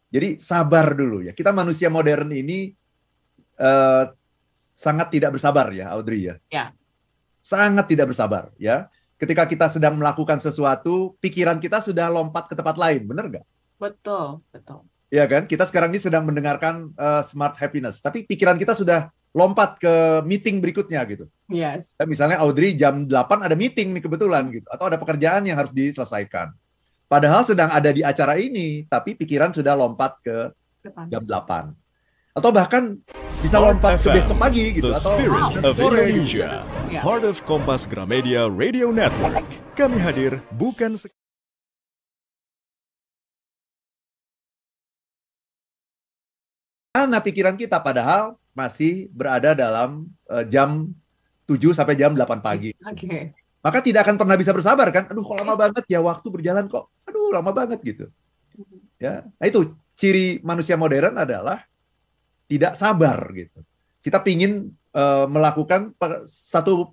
Jadi 0.09 0.41
sabar 0.41 0.97
dulu 0.97 1.21
ya. 1.21 1.37
Kita 1.37 1.53
manusia 1.53 1.93
modern 1.93 2.33
ini 2.33 2.73
eh, 3.57 4.03
sangat 4.77 5.13
tidak 5.13 5.37
bersabar 5.37 5.69
ya, 5.73 5.93
Audrey 5.93 6.29
ya. 6.29 6.35
Ya. 6.49 6.65
Sangat 7.47 7.87
tidak 7.87 8.11
bersabar 8.11 8.51
ya. 8.59 8.91
Ketika 9.15 9.47
kita 9.47 9.71
sedang 9.71 9.95
melakukan 9.95 10.43
sesuatu, 10.43 11.15
pikiran 11.23 11.63
kita 11.63 11.79
sudah 11.79 12.11
lompat 12.11 12.51
ke 12.51 12.53
tempat 12.59 12.75
lain, 12.75 13.07
benar 13.07 13.31
nggak? 13.31 13.45
Betul, 13.79 14.43
betul. 14.51 14.83
Ya 15.07 15.23
kan? 15.23 15.47
Kita 15.47 15.63
sekarang 15.63 15.95
ini 15.95 16.03
sedang 16.03 16.27
mendengarkan 16.27 16.91
eh, 16.91 17.23
smart 17.23 17.55
happiness, 17.55 18.03
tapi 18.03 18.27
pikiran 18.27 18.59
kita 18.59 18.75
sudah 18.75 19.07
lompat 19.31 19.79
ke 19.79 19.93
meeting 20.27 20.59
berikutnya 20.59 20.99
gitu. 21.07 21.31
Yes. 21.47 21.95
Ya, 21.95 22.03
Misalnya 22.03 22.37
Audrey 22.43 22.75
jam 22.75 23.07
8 23.07 23.15
ada 23.47 23.55
meeting 23.55 23.95
nih 23.95 24.03
kebetulan 24.03 24.51
gitu 24.51 24.67
atau 24.67 24.91
ada 24.91 24.99
pekerjaan 24.99 25.47
yang 25.47 25.55
harus 25.55 25.71
diselesaikan. 25.71 26.51
Padahal 27.07 27.47
sedang 27.47 27.71
ada 27.71 27.87
di 27.95 28.03
acara 28.03 28.35
ini, 28.35 28.83
tapi 28.91 29.15
pikiran 29.15 29.55
sudah 29.55 29.71
lompat 29.79 30.19
ke 30.19 30.51
Depan. 30.83 31.07
jam 31.07 31.23
8. 31.23 31.71
Atau 32.37 32.53
bahkan 32.53 33.01
bisa 33.25 33.57
lompat 33.57 33.97
ke 33.97 34.13
besok 34.13 34.37
pagi 34.37 34.77
gitu 34.77 34.93
The 34.93 35.01
atau 35.01 35.17
Spirit 35.17 35.41
of 35.57 35.73
sore 35.73 36.05
gitu. 36.05 36.21
Indonesia. 36.21 36.49
Ya. 36.93 37.01
Part 37.01 37.25
of 37.25 37.41
Kompas 37.49 37.89
Gramedia 37.89 38.45
Radio 38.45 38.93
Network. 38.93 39.41
Kami 39.73 39.97
hadir 39.97 40.37
bukan 40.53 41.01
Mana 46.93 47.17
pikiran 47.25 47.57
kita 47.57 47.81
padahal 47.81 48.37
masih 48.53 49.09
berada 49.09 49.57
dalam 49.57 50.05
eh, 50.29 50.45
jam 50.45 50.93
7 51.49 51.73
sampai 51.73 51.97
jam 51.97 52.13
8 52.13 52.21
pagi. 52.45 52.69
Oke. 52.85 53.33
Maka 53.65 53.81
tidak 53.81 54.05
akan 54.05 54.17
pernah 54.21 54.37
bisa 54.37 54.53
bersabar 54.53 54.85
kan? 54.93 55.09
Aduh, 55.09 55.25
kok 55.25 55.41
lama 55.41 55.57
banget 55.57 55.89
ya 55.89 56.05
waktu 56.05 56.27
berjalan 56.29 56.69
kok. 56.69 56.93
Aduh, 57.09 57.33
lama 57.33 57.49
banget 57.49 57.81
gitu. 57.81 58.05
Ya, 58.97 59.25
nah 59.37 59.45
itu 59.45 59.77
ciri 59.93 60.41
manusia 60.41 60.73
modern 60.73 61.17
adalah 61.21 61.66
tidak 62.47 62.73
sabar 62.79 63.19
gitu. 63.35 63.59
Kita 64.01 64.23
pingin 64.23 64.71
eh, 64.95 65.25
melakukan 65.27 65.91
satu 66.25 66.91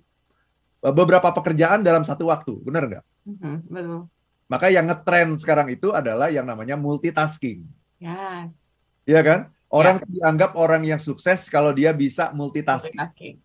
eh, 0.83 0.93
beberapa 0.93 1.31
pekerjaan 1.31 1.81
dalam 1.81 2.03
satu 2.03 2.27
waktu, 2.29 2.53
benar 2.61 2.83
nggak? 2.85 3.05
Mhm, 3.25 3.55
Betul. 3.71 4.01
Maka 4.45 4.69
yang 4.69 4.85
ngetren 4.85 5.41
sekarang 5.41 5.73
itu 5.73 5.89
adalah 5.89 6.29
yang 6.29 6.45
namanya 6.45 6.77
multitasking, 6.77 7.65
Yes. 7.97 8.69
ya 9.01 9.25
kan? 9.25 9.49
Orang 9.73 9.97
dianggap 10.05 10.53
orang 10.53 10.85
yang 10.85 11.01
sukses 11.01 11.49
kalau 11.49 11.73
dia 11.73 11.89
bisa 11.89 12.29
multitasking. 12.29 12.93
Multitasking. 12.93 13.35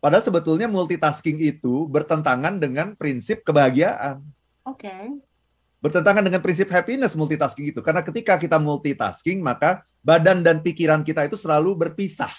Padahal 0.00 0.24
sebetulnya 0.24 0.66
multitasking 0.72 1.36
itu 1.44 1.84
bertentangan 1.84 2.56
dengan 2.56 2.96
prinsip 2.96 3.44
kebahagiaan. 3.44 4.24
Oke. 4.64 5.20
Bertentangan 5.86 6.26
dengan 6.26 6.42
prinsip 6.42 6.66
happiness 6.66 7.14
multitasking 7.14 7.70
itu. 7.70 7.78
Karena 7.78 8.02
ketika 8.02 8.34
kita 8.34 8.58
multitasking, 8.58 9.38
maka 9.38 9.86
badan 10.02 10.42
dan 10.42 10.58
pikiran 10.58 11.06
kita 11.06 11.30
itu 11.30 11.38
selalu 11.38 11.78
berpisah. 11.78 12.34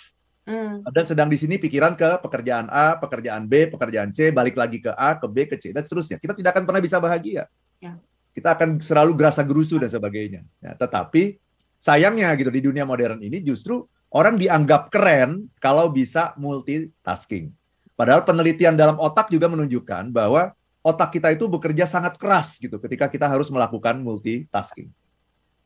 Hmm. 0.48 0.84
Dan 0.92 1.04
sedang 1.08 1.28
di 1.32 1.40
sini 1.40 1.56
pikiran 1.56 1.96
ke 1.96 2.20
pekerjaan 2.24 2.68
A, 2.68 3.00
pekerjaan 3.00 3.48
B, 3.48 3.72
pekerjaan 3.72 4.12
C, 4.12 4.32
balik 4.36 4.60
lagi 4.60 4.84
ke 4.84 4.92
A, 4.96 5.16
ke 5.16 5.28
B, 5.28 5.48
ke 5.48 5.56
C, 5.56 5.72
dan 5.72 5.84
seterusnya. 5.88 6.20
Kita 6.20 6.36
tidak 6.36 6.56
akan 6.56 6.64
pernah 6.68 6.84
bisa 6.84 7.00
bahagia. 7.00 7.48
Ya. 7.80 8.00
Kita 8.36 8.56
akan 8.56 8.84
selalu 8.84 9.16
gerasa 9.16 9.44
gerusu 9.44 9.80
dan 9.80 9.92
sebagainya. 9.92 10.44
Ya, 10.64 10.72
tetapi 10.76 11.40
sayangnya 11.80 12.32
gitu 12.40 12.52
di 12.52 12.62
dunia 12.64 12.88
modern 12.88 13.20
ini 13.20 13.44
justru 13.44 13.84
orang 14.12 14.40
dianggap 14.40 14.88
keren 14.92 15.52
kalau 15.60 15.92
bisa 15.92 16.32
multitasking. 16.40 17.52
Padahal 17.98 18.24
penelitian 18.24 18.78
dalam 18.78 18.96
otak 19.02 19.28
juga 19.34 19.50
menunjukkan 19.50 20.14
bahwa 20.14 20.54
otak 20.88 21.20
kita 21.20 21.36
itu 21.36 21.52
bekerja 21.52 21.84
sangat 21.84 22.16
keras 22.16 22.56
gitu 22.56 22.80
ketika 22.80 23.12
kita 23.12 23.28
harus 23.28 23.52
melakukan 23.52 24.00
multitasking. 24.00 24.88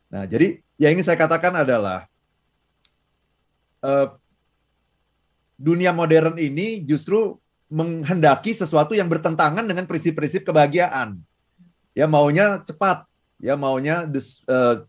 Nah, 0.09 0.25
jadi 0.25 0.57
yang 0.81 0.97
ingin 0.97 1.05
saya 1.05 1.21
katakan 1.21 1.53
adalah 1.61 2.09
eh, 3.85 4.07
dunia 5.61 5.93
modern 5.93 6.41
ini 6.41 6.81
justru 6.81 7.37
menghendaki 7.69 8.51
sesuatu 8.51 8.97
yang 8.97 9.07
bertentangan 9.07 9.63
dengan 9.63 9.85
prinsip-prinsip 9.85 10.43
kebahagiaan. 10.43 11.21
Ya 11.93 12.09
maunya 12.09 12.59
cepat, 12.65 13.05
ya 13.37 13.53
maunya 13.53 14.09
this, 14.09 14.41
eh, 14.49 14.83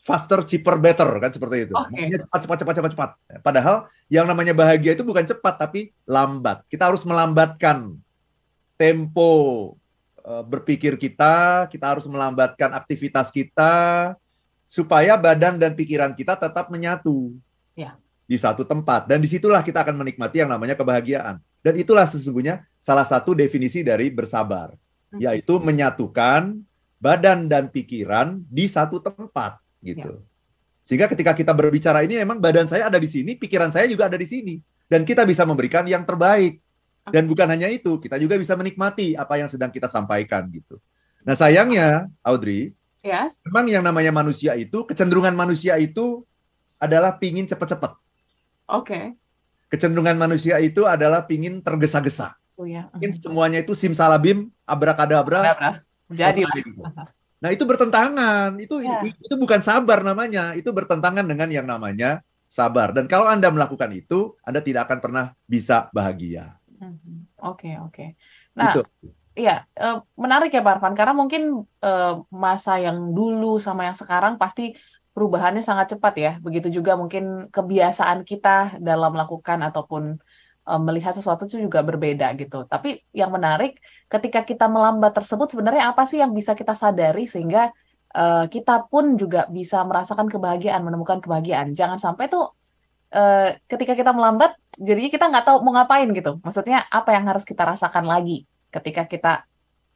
faster, 0.00 0.46
cheaper, 0.46 0.78
better 0.80 1.10
kan 1.20 1.34
seperti 1.34 1.68
itu. 1.68 1.74
Oke. 1.74 1.90
Maunya 1.92 2.18
cepat, 2.22 2.40
cepat, 2.46 2.56
cepat, 2.62 2.74
cepat, 2.78 2.90
cepat. 2.94 3.10
Padahal 3.42 3.76
yang 4.06 4.24
namanya 4.24 4.54
bahagia 4.54 4.94
itu 4.96 5.02
bukan 5.04 5.26
cepat 5.26 5.58
tapi 5.58 5.90
lambat. 6.08 6.64
Kita 6.70 6.88
harus 6.88 7.04
melambatkan 7.04 7.98
tempo 8.80 9.30
eh, 10.24 10.44
berpikir 10.48 10.96
kita, 10.96 11.68
kita 11.68 11.84
harus 11.92 12.08
melambatkan 12.08 12.72
aktivitas 12.72 13.28
kita 13.28 14.16
supaya 14.64 15.20
badan 15.20 15.60
dan 15.60 15.76
pikiran 15.76 16.16
kita 16.16 16.40
tetap 16.40 16.72
menyatu 16.72 17.36
Ya. 17.76 17.96
di 18.24 18.36
satu 18.40 18.64
tempat. 18.64 19.04
Dan 19.04 19.20
di 19.20 19.28
situlah 19.28 19.60
kita 19.60 19.84
akan 19.84 20.00
menikmati 20.00 20.40
yang 20.40 20.48
namanya 20.48 20.72
kebahagiaan. 20.72 21.36
Dan 21.60 21.76
itulah 21.76 22.08
sesungguhnya 22.08 22.64
salah 22.80 23.04
satu 23.04 23.36
definisi 23.36 23.84
dari 23.84 24.08
bersabar 24.08 24.72
Hmm. 25.10 25.18
yaitu 25.18 25.58
menyatukan 25.58 26.62
badan 27.02 27.50
dan 27.50 27.66
pikiran 27.66 28.38
di 28.46 28.70
satu 28.70 29.02
tempat 29.02 29.58
gitu. 29.82 30.22
Sehingga 30.86 31.10
ketika 31.10 31.34
kita 31.34 31.50
berbicara 31.50 32.06
ini 32.06 32.22
memang 32.22 32.38
badan 32.38 32.70
saya 32.70 32.86
ada 32.86 32.94
di 32.94 33.10
sini 33.10 33.34
pikiran 33.34 33.74
saya 33.74 33.90
juga 33.90 34.06
ada 34.06 34.14
di 34.14 34.28
sini. 34.28 34.62
Dan 34.86 35.02
kita 35.02 35.26
bisa 35.26 35.42
memberikan 35.42 35.82
yang 35.82 36.06
terbaik 36.06 36.62
dan 37.10 37.26
bukan 37.26 37.46
hanya 37.50 37.68
itu 37.70 37.98
kita 37.98 38.16
juga 38.16 38.38
bisa 38.38 38.54
menikmati 38.54 39.14
apa 39.14 39.38
yang 39.38 39.48
sedang 39.50 39.68
kita 39.70 39.86
sampaikan 39.86 40.46
gitu 40.50 40.78
nah 41.22 41.34
sayangnya 41.34 42.08
Audrey 42.22 42.72
Yes. 43.00 43.40
memang 43.48 43.64
yang 43.72 43.80
namanya 43.80 44.12
manusia 44.12 44.52
itu 44.60 44.84
kecenderungan 44.84 45.32
manusia 45.32 45.80
itu 45.80 46.20
adalah 46.76 47.16
pingin 47.16 47.48
cepat-cepat 47.48 47.96
Oke. 48.68 49.16
kecenderungan 49.72 50.20
manusia 50.20 50.60
itu 50.60 50.84
adalah 50.84 51.24
pingin 51.24 51.62
tergesa-gesa. 51.62 52.34
Oh 52.60 52.68
ya. 52.68 52.92
Mungkin 52.92 53.16
semuanya 53.16 53.64
itu 53.64 53.72
simsalabim, 53.72 54.52
abrakadabra, 54.68 55.40
Berapa? 55.56 55.70
Jadi 56.12 56.44
gitu. 56.44 56.82
Nah 57.40 57.48
itu 57.56 57.64
bertentangan, 57.64 58.52
itu 58.60 58.84
Ya. 58.84 59.00
itu 59.00 59.34
bukan 59.40 59.64
sabar 59.64 60.04
namanya, 60.04 60.52
itu 60.52 60.68
bertentangan 60.68 61.24
dengan 61.24 61.48
yang 61.48 61.64
namanya 61.64 62.20
sabar. 62.52 62.92
Dan 62.92 63.08
kalau 63.08 63.30
anda 63.32 63.48
melakukan 63.48 63.88
itu, 63.96 64.36
anda 64.44 64.60
tidak 64.60 64.90
akan 64.90 64.98
pernah 65.00 65.24
bisa 65.48 65.88
bahagia. 65.96 66.59
Mhm. 66.90 67.14
Oke, 67.46 67.68
oke. 67.86 68.04
Nah, 68.58 68.74
Itu. 68.74 68.82
Iya, 69.40 69.52
eh, 69.78 69.96
menarik 70.18 70.50
ya 70.52 70.60
Pak 70.66 70.82
Arfan, 70.82 70.94
karena 70.98 71.14
mungkin 71.14 71.42
eh, 71.86 72.12
masa 72.34 72.72
yang 72.82 73.14
dulu 73.16 73.62
sama 73.62 73.86
yang 73.88 73.96
sekarang 73.96 74.34
pasti 74.42 74.74
perubahannya 75.14 75.62
sangat 75.62 75.86
cepat 75.96 76.14
ya. 76.18 76.30
Begitu 76.44 76.68
juga 76.82 76.92
mungkin 77.00 77.46
kebiasaan 77.54 78.26
kita 78.26 78.82
dalam 78.82 79.14
melakukan 79.14 79.58
ataupun 79.68 80.02
eh, 80.68 80.80
melihat 80.86 81.14
sesuatu 81.14 81.46
itu 81.46 81.56
juga 81.66 81.80
berbeda 81.86 82.26
gitu. 82.42 82.66
Tapi 82.66 82.88
yang 83.14 83.30
menarik, 83.36 83.78
ketika 84.12 84.42
kita 84.50 84.66
melambat 84.66 85.12
tersebut, 85.18 85.46
sebenarnya 85.54 85.94
apa 85.94 86.02
sih 86.10 86.18
yang 86.22 86.34
bisa 86.34 86.52
kita 86.58 86.74
sadari 86.74 87.24
sehingga 87.30 87.70
eh, 88.18 88.44
kita 88.50 88.90
pun 88.90 89.14
juga 89.14 89.46
bisa 89.46 89.86
merasakan 89.88 90.26
kebahagiaan, 90.26 90.82
menemukan 90.86 91.22
kebahagiaan. 91.24 91.72
Jangan 91.78 91.98
sampai 92.02 92.26
tuh 92.34 92.50
eh, 93.10 93.58
ketika 93.66 93.98
kita 93.98 94.14
melambat, 94.14 94.54
jadinya 94.78 95.10
kita 95.10 95.26
nggak 95.30 95.44
tahu 95.46 95.58
mau 95.66 95.74
ngapain 95.74 96.08
gitu. 96.14 96.38
Maksudnya 96.40 96.86
apa 96.88 97.10
yang 97.14 97.26
harus 97.26 97.42
kita 97.42 97.66
rasakan 97.66 98.06
lagi 98.06 98.46
ketika 98.70 99.06
kita 99.10 99.32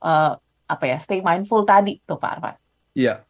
eh, 0.02 0.32
apa 0.64 0.84
ya 0.84 0.96
stay 0.98 1.22
mindful 1.22 1.62
tadi 1.62 2.02
tuh 2.02 2.18
Pak 2.18 2.30
Arfan. 2.38 2.56
Iya. 2.94 3.22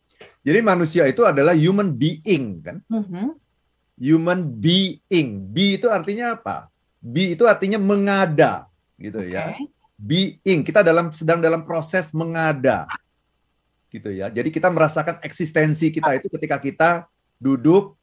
Jadi 0.44 0.60
manusia 0.60 1.04
itu 1.08 1.24
adalah 1.24 1.56
human 1.56 1.92
being 1.92 2.60
kan? 2.64 2.78
Mhm. 2.88 3.36
Human 4.00 4.40
being. 4.58 5.28
Be 5.52 5.78
itu 5.80 5.88
artinya 5.88 6.36
apa? 6.36 6.68
Be 7.00 7.36
itu 7.36 7.44
artinya 7.44 7.80
mengada 7.80 8.68
gitu 8.96 9.20
Oke. 9.20 9.32
ya. 9.32 9.52
being. 9.94 10.66
Kita 10.66 10.82
dalam 10.84 11.14
sedang 11.14 11.40
dalam 11.40 11.64
proses 11.64 12.12
mengada. 12.12 12.88
Gitu 13.88 14.10
ya. 14.10 14.26
Jadi 14.28 14.50
kita 14.50 14.68
merasakan 14.68 15.22
eksistensi 15.22 15.88
kita 15.94 16.18
itu 16.18 16.26
ketika 16.28 16.58
kita 16.58 16.90
duduk 17.38 17.94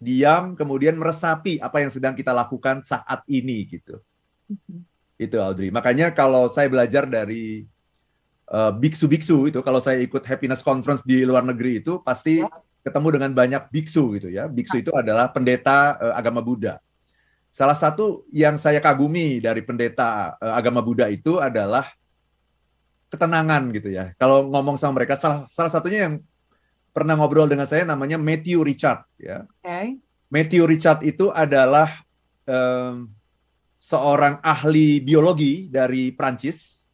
diam 0.00 0.56
kemudian 0.56 0.96
meresapi 0.96 1.60
apa 1.60 1.84
yang 1.84 1.92
sedang 1.92 2.16
kita 2.16 2.32
lakukan 2.32 2.80
saat 2.80 3.20
ini 3.28 3.68
gitu. 3.68 4.00
Mhm. 4.48 4.80
Itu 5.20 5.36
Audrey. 5.44 5.68
Makanya 5.68 6.16
kalau 6.16 6.48
saya 6.48 6.72
belajar 6.72 7.04
dari 7.04 7.68
uh, 8.48 8.72
biksu-biksu 8.72 9.52
itu 9.52 9.60
kalau 9.60 9.78
saya 9.78 10.00
ikut 10.00 10.24
happiness 10.24 10.64
conference 10.64 11.04
di 11.04 11.22
luar 11.28 11.44
negeri 11.44 11.84
itu 11.84 12.00
pasti 12.00 12.40
Ya. 12.40 12.48
ketemu 12.80 13.20
dengan 13.20 13.30
banyak 13.36 13.62
biksu 13.68 14.16
gitu 14.16 14.32
ya. 14.32 14.48
Biksu 14.48 14.80
itu 14.80 14.88
adalah 14.96 15.28
pendeta 15.28 16.00
uh, 16.00 16.16
agama 16.16 16.40
Buddha. 16.40 16.80
Salah 17.52 17.76
satu 17.76 18.24
yang 18.32 18.56
saya 18.56 18.80
kagumi 18.80 19.36
dari 19.44 19.60
pendeta 19.60 20.40
uh, 20.40 20.56
agama 20.56 20.80
Buddha 20.80 21.12
itu 21.12 21.36
adalah 21.36 21.84
ketenangan 23.12 23.68
gitu 23.76 23.92
ya. 23.92 24.16
Kalau 24.16 24.48
ngomong 24.48 24.80
sama 24.80 25.02
mereka 25.02 25.20
salah 25.20 25.44
salah 25.52 25.68
satunya 25.68 26.08
yang 26.08 26.14
pernah 26.90 27.14
ngobrol 27.14 27.46
dengan 27.46 27.66
saya 27.66 27.86
namanya 27.86 28.18
Matthew 28.18 28.62
Richard 28.62 29.06
ya. 29.16 29.46
Oke. 29.46 29.98
Matthew 30.30 30.62
Richard 30.66 31.02
itu 31.02 31.34
adalah 31.34 31.90
em, 32.46 33.10
seorang 33.82 34.38
ahli 34.44 35.02
biologi 35.02 35.66
dari 35.66 36.14
Prancis, 36.14 36.86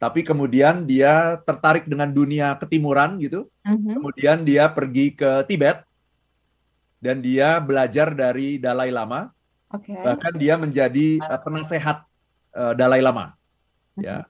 tapi 0.00 0.24
kemudian 0.24 0.88
dia 0.88 1.36
tertarik 1.44 1.84
dengan 1.84 2.08
dunia 2.08 2.56
ketimuran 2.56 3.20
gitu. 3.20 3.50
Mhm. 3.66 4.00
Kemudian 4.00 4.38
dia 4.48 4.72
pergi 4.72 5.12
ke 5.12 5.44
Tibet 5.44 5.84
dan 7.02 7.20
dia 7.20 7.60
belajar 7.60 8.16
dari 8.16 8.56
Dalai 8.56 8.88
Lama. 8.88 9.28
Oke. 9.70 9.92
Bahkan 9.92 10.34
dia 10.40 10.56
menjadi 10.56 11.20
eh, 11.20 11.40
penasehat 11.44 12.06
eh, 12.56 12.72
Dalai 12.78 13.04
Lama, 13.04 13.36
ya. 14.00 14.24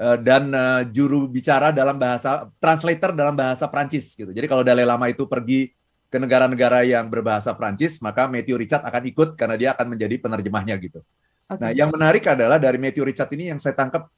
Eh, 0.00 0.16
dan 0.24 0.48
eh, 0.48 0.82
juru 0.96 1.28
bicara 1.28 1.76
dalam 1.76 2.00
bahasa 2.00 2.48
translator 2.56 3.12
dalam 3.12 3.36
bahasa 3.36 3.68
Prancis 3.68 4.16
gitu. 4.16 4.32
Jadi 4.32 4.48
kalau 4.48 4.64
Dalai 4.64 4.88
Lama 4.88 5.12
itu 5.12 5.28
pergi 5.28 5.76
ke 6.08 6.16
negara-negara 6.16 6.88
yang 6.88 7.12
berbahasa 7.12 7.52
Prancis, 7.52 8.00
maka 8.00 8.24
Matthew 8.24 8.56
Richard 8.56 8.80
akan 8.80 9.02
ikut 9.12 9.28
karena 9.36 9.60
dia 9.60 9.68
akan 9.76 9.92
menjadi 9.92 10.16
penerjemahnya 10.16 10.80
gitu. 10.80 11.04
Oke. 11.52 11.60
Nah, 11.60 11.70
yang 11.76 11.92
menarik 11.92 12.24
adalah 12.24 12.56
dari 12.56 12.80
Matthew 12.80 13.12
Richard 13.12 13.28
ini 13.36 13.52
yang 13.52 13.60
saya 13.60 13.76
tangkap 13.76 14.08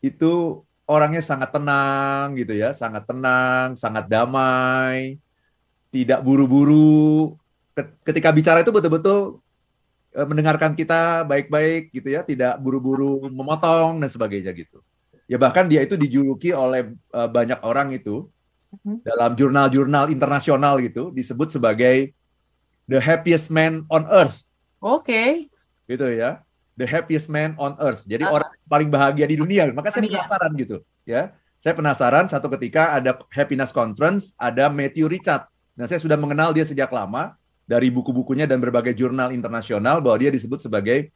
itu 0.00 0.64
orangnya 0.88 1.20
sangat 1.20 1.52
tenang 1.52 2.32
gitu 2.40 2.56
ya, 2.56 2.72
sangat 2.72 3.04
tenang, 3.04 3.76
sangat 3.76 4.08
damai, 4.08 5.20
tidak 5.92 6.24
buru-buru. 6.24 7.36
Ket- 7.76 7.92
Ketika 8.08 8.32
bicara 8.32 8.64
itu 8.64 8.72
betul-betul 8.72 9.36
eh, 10.16 10.24
mendengarkan 10.24 10.72
kita 10.72 11.28
baik-baik 11.28 11.92
gitu 11.92 12.08
ya, 12.08 12.24
tidak 12.24 12.56
buru-buru 12.56 13.28
memotong 13.28 14.00
dan 14.00 14.08
sebagainya 14.08 14.56
gitu. 14.56 14.80
Ya 15.30 15.38
bahkan 15.38 15.70
dia 15.70 15.86
itu 15.86 15.94
dijuluki 15.94 16.50
oleh 16.50 16.90
eh, 16.90 17.28
banyak 17.30 17.62
orang 17.62 17.94
itu 17.94 18.26
Mhm. 18.70 19.02
dalam 19.02 19.30
jurnal-jurnal 19.34 20.10
internasional 20.10 20.78
gitu 20.78 21.10
disebut 21.10 21.50
sebagai 21.50 22.14
the 22.86 22.98
happiest 22.98 23.50
man 23.50 23.82
on 23.90 24.06
earth 24.10 24.46
Oke. 24.78 25.46
gitu 25.86 26.06
ya 26.06 26.42
the 26.74 26.86
happiest 26.86 27.26
man 27.26 27.58
on 27.58 27.74
earth 27.82 28.06
jadi 28.06 28.30
Ah. 28.30 28.38
orang 28.38 28.50
paling 28.66 28.86
bahagia 28.86 29.26
di 29.26 29.34
dunia 29.38 29.66
maka 29.74 29.90
saya 29.90 30.06
Iya. 30.06 30.22
penasaran 30.22 30.52
gitu 30.54 30.76
ya 31.02 31.22
saya 31.58 31.74
penasaran 31.74 32.26
satu 32.30 32.46
ketika 32.54 32.94
ada 32.94 33.18
happiness 33.34 33.74
conference 33.74 34.34
ada 34.38 34.70
Matthew 34.70 35.10
Richard 35.10 35.50
nah 35.74 35.90
saya 35.90 35.98
sudah 35.98 36.14
mengenal 36.14 36.54
dia 36.54 36.62
sejak 36.62 36.94
lama 36.94 37.34
dari 37.66 37.90
buku-bukunya 37.90 38.46
dan 38.46 38.62
berbagai 38.62 38.94
jurnal 38.94 39.34
internasional 39.34 39.98
bahwa 39.98 40.14
dia 40.18 40.30
disebut 40.30 40.62
sebagai 40.62 41.10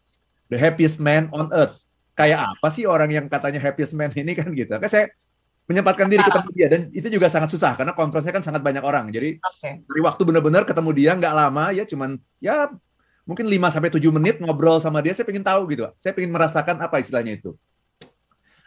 the 0.51 0.59
happiest 0.59 0.99
man 0.99 1.31
on 1.31 1.55
earth 1.55 1.87
kayak 2.15 2.59
apa 2.59 2.69
sih 2.71 2.87
orang 2.87 3.11
yang 3.11 3.27
katanya 3.27 3.59
happiest 3.59 3.93
man 3.95 4.11
ini 4.15 4.33
kan 4.39 4.49
gitu. 4.55 4.71
Kan 4.79 4.91
saya 4.91 5.11
menyempatkan 5.65 6.07
diri 6.13 6.21
ketemu 6.21 6.49
dia 6.53 6.69
dan 6.69 6.81
itu 6.93 7.09
juga 7.09 7.27
sangat 7.33 7.49
susah 7.49 7.73
karena 7.73 7.97
konferensinya 7.97 8.37
kan 8.41 8.45
sangat 8.45 8.63
banyak 8.63 8.85
orang. 8.85 9.09
Jadi 9.09 9.41
Oke. 9.41 9.71
dari 9.85 10.01
waktu 10.05 10.23
benar-benar 10.23 10.63
ketemu 10.69 10.91
dia 10.93 11.11
nggak 11.17 11.35
lama 11.35 11.65
ya 11.73 11.85
cuman 11.89 12.21
ya 12.37 12.69
mungkin 13.25 13.49
5 13.49 13.73
sampai 13.73 13.89
7 13.89 14.05
menit 14.13 14.37
ngobrol 14.45 14.77
sama 14.85 15.01
dia 15.01 15.17
saya 15.17 15.25
pengen 15.25 15.41
tahu 15.41 15.73
gitu 15.73 15.89
saya 15.97 16.13
pengen 16.13 16.33
merasakan 16.37 16.77
apa 16.85 17.01
istilahnya 17.01 17.41
itu. 17.41 17.57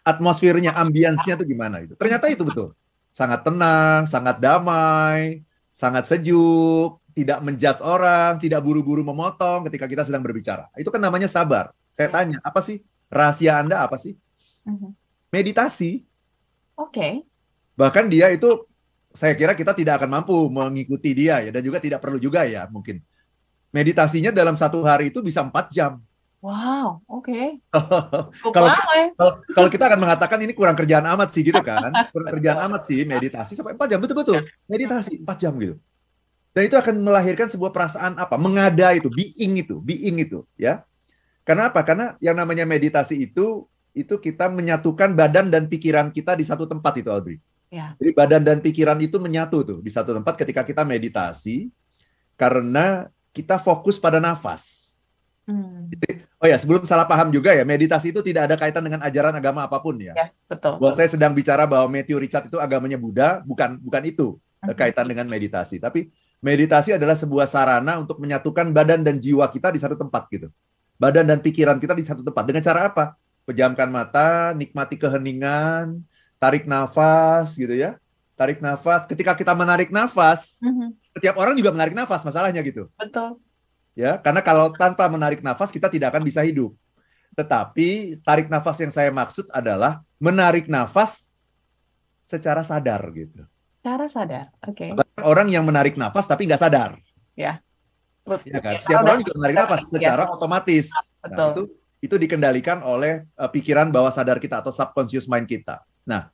Atmosfernya 0.01 0.71
ambiensnya 0.73 1.37
itu 1.37 1.45
gimana 1.53 1.85
itu 1.85 1.93
ternyata 1.93 2.27
itu 2.33 2.41
betul. 2.41 2.73
Sangat 3.13 3.45
tenang 3.45 4.09
sangat 4.09 4.41
damai 4.41 5.45
sangat 5.69 6.09
sejuk 6.09 6.97
tidak 7.13 7.45
menjudge 7.45 7.81
orang 7.85 8.41
tidak 8.41 8.65
buru-buru 8.65 9.05
memotong 9.05 9.69
ketika 9.69 9.85
kita 9.85 10.01
sedang 10.01 10.25
berbicara. 10.25 10.65
Itu 10.73 10.89
kan 10.89 10.97
namanya 10.97 11.29
sabar. 11.29 11.69
Saya 11.93 12.09
tanya 12.09 12.41
apa 12.41 12.57
sih 12.65 12.81
rahasia 13.07 13.59
anda 13.59 13.83
apa 13.83 13.95
sih 13.95 14.15
Mhm. 14.67 14.91
meditasi 15.31 16.03
Oke. 16.75 17.23
bahkan 17.73 18.05
dia 18.07 18.27
itu 18.29 18.67
saya 19.15 19.33
kira 19.33 19.57
kita 19.57 19.73
tidak 19.73 20.03
akan 20.03 20.21
mampu 20.21 20.35
mengikuti 20.47 21.15
dia 21.15 21.41
ya 21.41 21.49
dan 21.49 21.63
juga 21.63 21.79
tidak 21.81 22.03
perlu 22.03 22.19
juga 22.19 22.43
ya 22.45 22.67
mungkin 22.69 22.99
meditasinya 23.71 24.29
dalam 24.29 24.53
satu 24.53 24.83
hari 24.83 25.09
itu 25.09 25.19
bisa 25.23 25.41
empat 25.43 25.71
jam 25.71 25.99
Wow. 26.37 27.01
Oke. 27.09 27.57
Ya. 28.45 28.51
kalau, 29.17 29.31
kalau 29.57 29.69
kita 29.73 29.89
akan 29.89 29.99
mengatakan 30.05 30.37
ini 30.45 30.53
kurang 30.53 30.77
kerjaan 30.77 31.03
amat 31.17 31.33
sih 31.33 31.41
gitu 31.41 31.59
kan 31.65 31.89
kurang 32.13 32.29
kerjaan 32.37 32.61
amat 32.69 32.85
sih 32.85 33.03
meditasi 33.03 33.57
sampai 33.57 33.73
empat 33.73 33.89
jam 33.89 33.99
betul 33.99 34.15
betul 34.21 34.37
meditasi 34.69 35.17
empat 35.17 35.37
jam 35.41 35.57
gitu 35.57 35.75
dan 36.53 36.61
itu 36.65 36.77
akan 36.77 37.01
melahirkan 37.01 37.49
sebuah 37.49 37.73
perasaan 37.73 38.17
apa 38.21 38.37
mengada 38.37 38.93
itu 38.93 39.09
being 39.09 39.65
itu 39.65 39.81
being 39.81 40.21
itu 40.21 40.45
ya 40.57 40.85
karena 41.47 41.71
apa 41.71 41.79
karena 41.87 42.05
yang 42.19 42.35
namanya 42.35 42.67
meditasi 42.67 43.15
itu 43.23 43.63
itu 43.95 44.13
kita 44.19 44.51
menyatukan 44.51 45.15
badan 45.15 45.47
dan 45.47 45.65
pikiran 45.71 46.11
kita 46.11 46.35
di 46.35 46.43
satu 46.43 46.67
tempat 46.67 46.99
itu 46.99 47.07
Audrey 47.07 47.39
Ya. 47.67 47.95
jadi 47.99 48.11
badan 48.15 48.41
dan 48.47 48.57
pikiran 48.63 48.95
itu 49.03 49.19
menyatu 49.19 49.59
tuh 49.59 49.79
di 49.83 49.91
satu 49.91 50.15
tempat 50.15 50.39
ketika 50.39 50.63
kita 50.63 50.87
meditasi 50.87 51.67
karena 52.39 53.11
kita 53.35 53.59
fokus 53.59 53.95
pada 53.99 54.19
nafas 54.19 54.87
Hmm. 55.47 55.87
oh 56.43 56.47
ya 56.51 56.59
sebelum 56.59 56.83
salah 56.83 57.07
paham 57.07 57.31
juga 57.31 57.55
ya 57.55 57.63
meditasi 57.63 58.11
itu 58.11 58.19
tidak 58.19 58.51
ada 58.51 58.55
kaitan 58.59 58.83
dengan 58.83 58.99
ajaran 58.99 59.31
agama 59.31 59.63
apa 59.63 59.79
pun 59.79 59.95
ya 59.95 60.11
Yes, 60.11 60.43
betul. 60.43 60.75
Buat 60.75 60.99
saya 60.99 61.07
sedang 61.07 61.31
bicara 61.31 61.63
bahwa 61.63 61.87
Matthew 61.87 62.19
Richard 62.19 62.51
itu 62.51 62.59
agamanya 62.59 62.99
Buddha, 62.99 63.39
bukan 63.47 63.79
bukan 63.79 64.03
itu 64.03 64.35
eh, 64.67 64.75
kaitan 64.75 65.07
dengan 65.07 65.23
meditasi. 65.23 65.79
Tapi 65.79 66.11
meditasi 66.43 66.99
adalah 66.99 67.15
sebuah 67.15 67.47
sarana 67.47 67.95
untuk 67.95 68.19
menyatukan 68.19 68.75
badan 68.75 69.07
dan 69.07 69.15
jiwa 69.23 69.47
kita 69.47 69.71
di 69.71 69.79
satu 69.79 69.95
tempat 69.95 70.27
gitu. 70.35 70.51
Badan 70.97 71.25
dan 71.25 71.39
pikiran 71.39 71.77
kita 71.77 71.93
di 71.93 72.01
satu 72.01 72.21
tempat. 72.21 72.43
Dengan 72.43 72.61
cara 72.61 72.89
apa? 72.89 73.05
Pejamkan 73.45 73.87
mata, 73.87 74.51
nikmati 74.51 74.97
keheningan, 74.97 76.01
tarik 76.35 76.65
nafas 76.65 77.53
gitu 77.53 77.71
ya. 77.71 77.95
Tarik 78.33 78.59
nafas. 78.59 79.05
Ketika 79.05 79.33
kita 79.33 79.53
menarik 79.53 79.89
nafas, 79.89 80.57
Mhm. 80.61 80.93
setiap 81.13 81.37
orang 81.37 81.57
juga 81.57 81.73
menarik 81.73 81.93
nafas, 81.93 82.21
masalahnya 82.21 82.61
gitu 82.61 82.85
Betul. 82.93 83.41
ya 83.97 84.21
karena 84.21 84.45
kalau 84.45 84.69
tanpa 84.69 85.09
menarik 85.09 85.41
nafas 85.41 85.73
kita 85.73 85.89
tidak 85.89 86.13
akan 86.13 86.21
bisa 86.21 86.45
hidup 86.45 86.77
tetapi 87.33 88.17
tarik 88.21 88.45
nafas 88.45 88.77
yang 88.77 88.93
saya 88.93 89.09
maksud 89.09 89.49
adalah 89.49 90.05
menarik 90.21 90.69
nafas 90.69 91.33
secara 92.23 92.61
sadar 92.61 93.01
gitu 93.13 93.41
Cara 93.77 94.05
sadar. 94.05 94.53
Oke. 94.65 94.89
Banyak 94.93 95.25
orang 95.25 95.49
yang 95.49 95.65
menarik 95.65 95.97
nafas 95.97 96.25
tapi 96.25 96.45
nggak 96.45 96.61
sadar 96.61 97.01
ya 97.33 97.57
kan? 98.27 98.73
Ya, 98.75 98.79
setiap 98.79 98.99
udah- 98.99 99.07
orang 99.07 99.19
juga 99.23 99.33
menarik 99.39 99.55
nafas 99.55 99.81
Ya. 99.81 99.89
secara 99.95 100.23
otomatis. 100.29 100.85
Nah, 101.23 101.55
itu 101.55 101.63
itu 101.97 102.15
dikendalikan 102.15 102.85
oleh 102.85 103.25
eh, 103.25 103.49
pikiran 103.49 103.89
bawah 103.89 104.13
sadar 104.13 104.37
kita 104.37 104.61
atau 104.61 104.69
subconscious 104.69 105.25
mind 105.25 105.49
kita. 105.49 105.81
Nah 106.05 106.29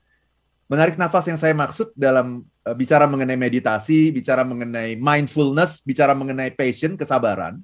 menarik 0.68 0.98
nafas 0.98 1.28
yang 1.30 1.38
saya 1.40 1.54
maksud 1.56 1.94
dalam 1.94 2.42
eh, 2.66 2.76
bicara 2.76 3.06
mengenai 3.08 3.38
meditasi, 3.40 4.12
bicara 4.12 4.44
mengenai 4.44 5.00
mindfulness, 5.00 5.80
bicara 5.86 6.12
mengenai 6.18 6.52
passion, 6.52 6.98
kesabaran, 7.00 7.62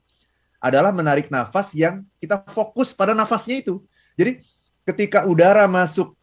adalah 0.59 0.91
menarik 0.95 1.27
nafas 1.27 1.75
yang 1.75 2.05
kita 2.19 2.43
fokus 2.47 2.95
pada 2.95 3.11
nafasnya 3.11 3.59
itu. 3.63 3.83
Jadi 4.15 4.43
ketika 4.83 5.23
udara 5.27 5.67
masuk 5.67 6.15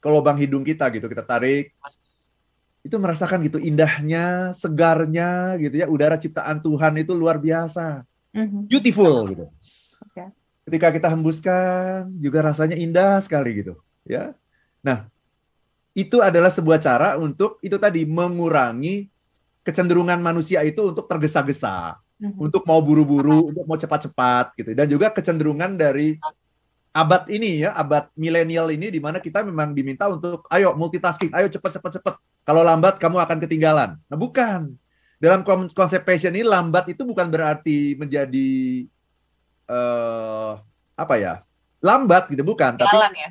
ke 0.00 0.08
lubang 0.08 0.36
hidung 0.40 0.64
kita 0.64 0.88
gitu, 0.92 1.08
kita 1.08 1.24
tarik, 1.24 1.76
itu 2.80 2.96
merasakan 2.96 3.44
gitu 3.44 3.60
indahnya, 3.60 4.56
segarnya 4.56 5.56
gitu 5.60 5.84
ya, 5.84 5.86
udara 5.86 6.16
ciptaan 6.16 6.64
Tuhan 6.64 6.96
itu 6.96 7.12
luar 7.12 7.36
biasa, 7.36 8.04
Mhm. 8.32 8.72
beautiful 8.72 9.28
gitu. 9.28 9.44
Oke. 10.08 10.24
Ketika 10.64 10.88
kita 10.94 11.08
hembuskan 11.12 12.08
juga 12.16 12.40
rasanya 12.40 12.76
indah 12.80 13.20
sekali 13.20 13.60
gitu, 13.60 13.76
ya. 14.08 14.32
Nah, 14.80 15.12
itu 15.92 16.24
adalah 16.24 16.48
sebuah 16.48 16.80
cara 16.80 17.20
untuk 17.20 17.60
itu 17.60 17.76
tadi 17.76 18.08
mengurangi 18.08 19.10
kecenderungan 19.60 20.16
manusia 20.24 20.64
itu 20.64 20.88
untuk 20.88 21.04
tergesa-gesa, 21.04 22.00
Mhm. 22.16 22.40
untuk 22.40 22.64
mau 22.64 22.80
buru-buru, 22.80 23.52
untuk 23.52 23.64
mau 23.68 23.76
cepat-cepat 23.76 24.56
gitu. 24.56 24.70
Dan 24.72 24.88
juga 24.88 25.12
kecenderungan 25.12 25.76
dari 25.76 26.16
abad 26.90 27.22
ini 27.30 27.62
ya, 27.66 27.70
abad 27.74 28.10
milenial 28.18 28.66
ini 28.74 28.90
di 28.90 28.98
mana 28.98 29.22
kita 29.22 29.46
memang 29.46 29.70
diminta 29.74 30.10
untuk 30.10 30.46
ayo 30.50 30.74
multitasking, 30.74 31.30
ayo 31.34 31.46
cepat-cepat 31.46 32.00
cepat. 32.00 32.14
Kalau 32.42 32.66
lambat 32.66 32.98
kamu 32.98 33.22
akan 33.22 33.38
ketinggalan. 33.42 33.94
Nah, 34.10 34.18
bukan. 34.18 34.74
Dalam 35.20 35.44
kon- 35.44 35.70
konsep 35.76 36.00
passion 36.02 36.32
ini 36.32 36.42
lambat 36.42 36.88
itu 36.88 37.04
bukan 37.04 37.28
berarti 37.28 37.94
menjadi 37.94 38.50
eh 39.70 40.52
apa 40.96 41.14
ya? 41.16 41.34
lambat 41.80 42.28
gitu 42.28 42.44
bukan, 42.44 42.76
tapi 42.76 42.92
Jalan 42.92 43.12
ya. 43.16 43.28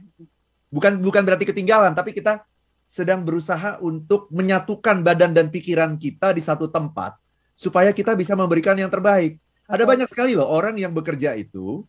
bukan 0.74 0.98
bukan 0.98 1.22
berarti 1.22 1.45
ketinggalan, 1.45 1.93
tapi 1.93 2.17
kita 2.17 2.41
sedang 2.89 3.22
berusaha 3.22 3.78
untuk 3.78 4.26
menyatukan 4.34 5.06
badan 5.06 5.38
dan 5.38 5.54
pikiran 5.54 5.93
kita 6.02 6.34
di 6.34 6.41
satu 6.41 6.65
tempat 6.65 7.13
supaya 7.54 7.93
kita 7.93 8.17
bisa 8.17 8.34
memberikan 8.34 8.74
yang 8.74 8.89
terbaik. 8.89 9.38
Ada 9.69 9.86
banyak 9.86 10.10
sekali 10.10 10.34
loh 10.34 10.50
orang 10.50 10.82
yang 10.82 10.89
bekerja 10.89 11.38
itu 11.38 11.86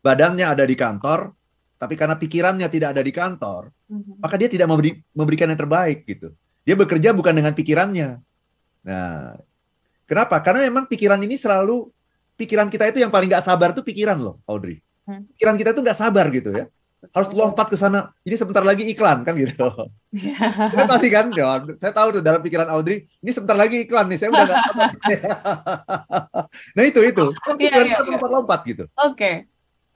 badannya 0.00 0.46
ada 0.46 0.64
di 0.64 0.76
kantor, 0.78 1.32
tapi 1.78 1.94
karena 1.94 2.18
pikirannya 2.18 2.66
tidak 2.66 2.96
ada 2.96 3.02
di 3.02 3.12
kantor, 3.14 3.70
Mhm. 3.88 4.18
maka 4.18 4.34
dia 4.34 4.50
tidak 4.50 4.66
memberi, 4.66 4.98
memberikan 5.14 5.48
yang 5.50 5.60
terbaik 5.60 6.04
gitu. 6.04 6.34
Dia 6.66 6.74
bekerja 6.76 7.14
bukan 7.14 7.32
dengan 7.32 7.54
pikirannya. 7.54 8.18
Nah, 8.84 9.38
kenapa? 10.04 10.42
Karena 10.44 10.66
memang 10.68 10.84
pikiran 10.86 11.18
ini 11.22 11.38
selalu 11.40 11.88
pikiran 12.36 12.68
kita 12.68 12.90
itu 12.90 13.00
yang 13.02 13.10
paling 13.10 13.26
nggak 13.30 13.42
sabar 13.42 13.72
tuh 13.72 13.82
pikiran 13.82 14.18
loh, 14.20 14.38
Audrey. 14.44 14.78
Hmm. 15.08 15.24
Pikiran 15.34 15.56
kita 15.56 15.72
itu 15.72 15.80
nggak 15.80 15.98
sabar 15.98 16.28
gitu 16.28 16.52
ya. 16.52 16.66
Harus 17.14 17.30
lompat 17.30 17.70
ke 17.70 17.78
sana. 17.78 18.10
Ini 18.26 18.34
sebentar 18.34 18.60
lagi 18.66 18.82
iklan 18.90 19.22
kan 19.22 19.38
gitu. 19.38 19.70
Kan 20.74 20.84
pasti 20.90 21.08
kan, 21.14 21.30
ya, 21.30 21.62
saya 21.78 21.94
tahu 21.94 22.18
tuh 22.18 22.22
dalam 22.26 22.42
pikiran 22.42 22.66
Audrey, 22.74 23.06
ini 23.22 23.30
sebentar 23.30 23.54
lagi 23.54 23.86
iklan 23.86 24.10
nih, 24.10 24.18
saya 24.18 24.34
udah 24.34 24.44
nggak 24.44 24.60
sabar. 24.66 24.88
nah 26.76 26.82
itu 26.82 27.00
itu, 27.06 27.24
Kan 27.38 27.54
Iya, 27.54 27.70
pikiran 27.70 27.86
iya, 27.86 27.92
kita 27.94 28.02
iya. 28.02 28.10
lompat-lompat 28.18 28.60
gitu. 28.66 28.84
Oke. 28.98 29.46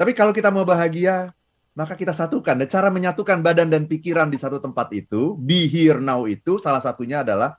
Tapi 0.03 0.19
kalau 0.19 0.35
kita 0.35 0.51
mau 0.51 0.67
bahagia, 0.67 1.31
maka 1.79 1.95
kita 1.95 2.11
satukan. 2.11 2.59
Dan 2.59 2.67
cara 2.67 2.91
menyatukan 2.91 3.39
badan 3.39 3.71
dan 3.71 3.87
pikiran 3.87 4.27
di 4.35 4.35
satu 4.35 4.59
tempat 4.59 4.91
itu, 4.91 5.39
be 5.39 5.71
here 5.71 6.03
now 6.03 6.27
itu 6.27 6.59
salah 6.59 6.83
satunya 6.83 7.23
adalah 7.23 7.55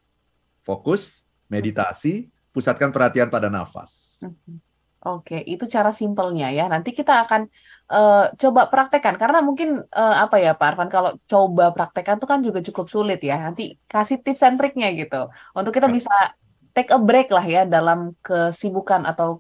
fokus, 0.60 1.23
meditasi, 1.47 2.27
pusatkan 2.51 2.91
perhatian 2.91 3.32
pada 3.32 3.47
nafas. 3.47 4.19
Mhm. 4.19 4.60
Oke, 5.08 5.39
itu 5.47 5.71
cara 5.71 5.95
simpelnya 5.95 6.51
ya. 6.51 6.67
Nanti 6.67 6.91
kita 6.91 7.23
akan 7.23 7.47
eh, 7.88 8.25
coba 8.36 8.67
praktekkan 8.67 9.15
karena 9.15 9.39
mungkin 9.39 9.79
eh, 9.79 10.15
apa 10.19 10.36
ya 10.43 10.51
Pak 10.60 10.67
Arfan 10.75 10.91
kalau 10.91 11.15
coba 11.23 11.71
praktekkan 11.71 12.19
tuh 12.19 12.27
kan 12.27 12.43
juga 12.43 12.60
cukup 12.60 12.91
sulit 12.91 13.23
ya. 13.23 13.39
Nanti 13.39 13.79
kasih 13.88 14.19
tips 14.19 14.43
and 14.43 14.60
triknya 14.60 14.91
gitu 14.99 15.32
untuk 15.56 15.71
kita 15.71 15.88
bisa 15.88 16.12
take 16.75 16.91
a 16.91 16.99
break 16.99 17.32
lah 17.32 17.43
ya 17.47 17.63
dalam 17.63 18.19
kesibukan 18.19 19.08
atau 19.08 19.39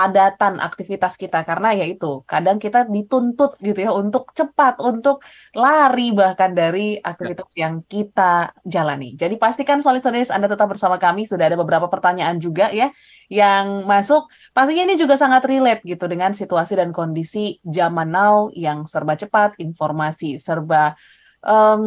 kepadatan 0.00 0.64
aktivitas 0.64 1.20
kita 1.20 1.44
karena 1.44 1.76
ya 1.76 1.84
itu 1.84 2.24
kadang 2.24 2.56
kita 2.56 2.88
dituntut 2.88 3.60
gitu 3.60 3.84
ya 3.84 3.92
untuk 3.92 4.32
cepat, 4.32 4.80
untuk 4.80 5.20
lari 5.52 6.16
bahkan 6.16 6.56
dari 6.56 6.96
aktivitas 6.96 7.52
yang 7.60 7.84
kita 7.84 8.56
jalani. 8.64 9.12
Jadi 9.12 9.36
pastikan 9.36 9.84
solid 9.84 10.00
listeners 10.00 10.32
Anda 10.32 10.48
tetap 10.48 10.72
bersama 10.72 10.96
kami. 10.96 11.28
Sudah 11.28 11.52
ada 11.52 11.60
beberapa 11.60 11.92
pertanyaan 11.92 12.40
juga 12.40 12.72
ya 12.72 12.88
yang 13.28 13.84
masuk. 13.84 14.32
Pastinya 14.56 14.88
ini 14.88 14.96
juga 14.96 15.20
sangat 15.20 15.44
relate 15.44 15.84
gitu 15.84 16.08
dengan 16.08 16.32
situasi 16.32 16.80
dan 16.80 16.96
kondisi 16.96 17.60
zaman 17.68 18.08
now 18.08 18.48
yang 18.56 18.88
serba 18.88 19.20
cepat, 19.20 19.60
informasi 19.60 20.40
serba 20.40 20.96
em, 21.44 21.82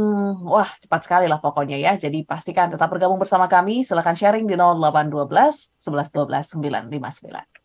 wah 0.46 0.70
cepat 0.86 1.02
sekali 1.02 1.26
lah 1.26 1.42
pokoknya 1.42 1.82
ya. 1.82 1.98
Jadi 1.98 2.30
pastikan 2.30 2.70
tetap 2.70 2.94
bergabung 2.94 3.18
bersama 3.18 3.50
kami. 3.50 3.82
Silahkan 3.82 4.14
sharing 4.14 4.46
di 4.46 4.54
0812 4.54 5.74
11 5.82 6.14
12 6.14 6.62
959. 6.62 7.63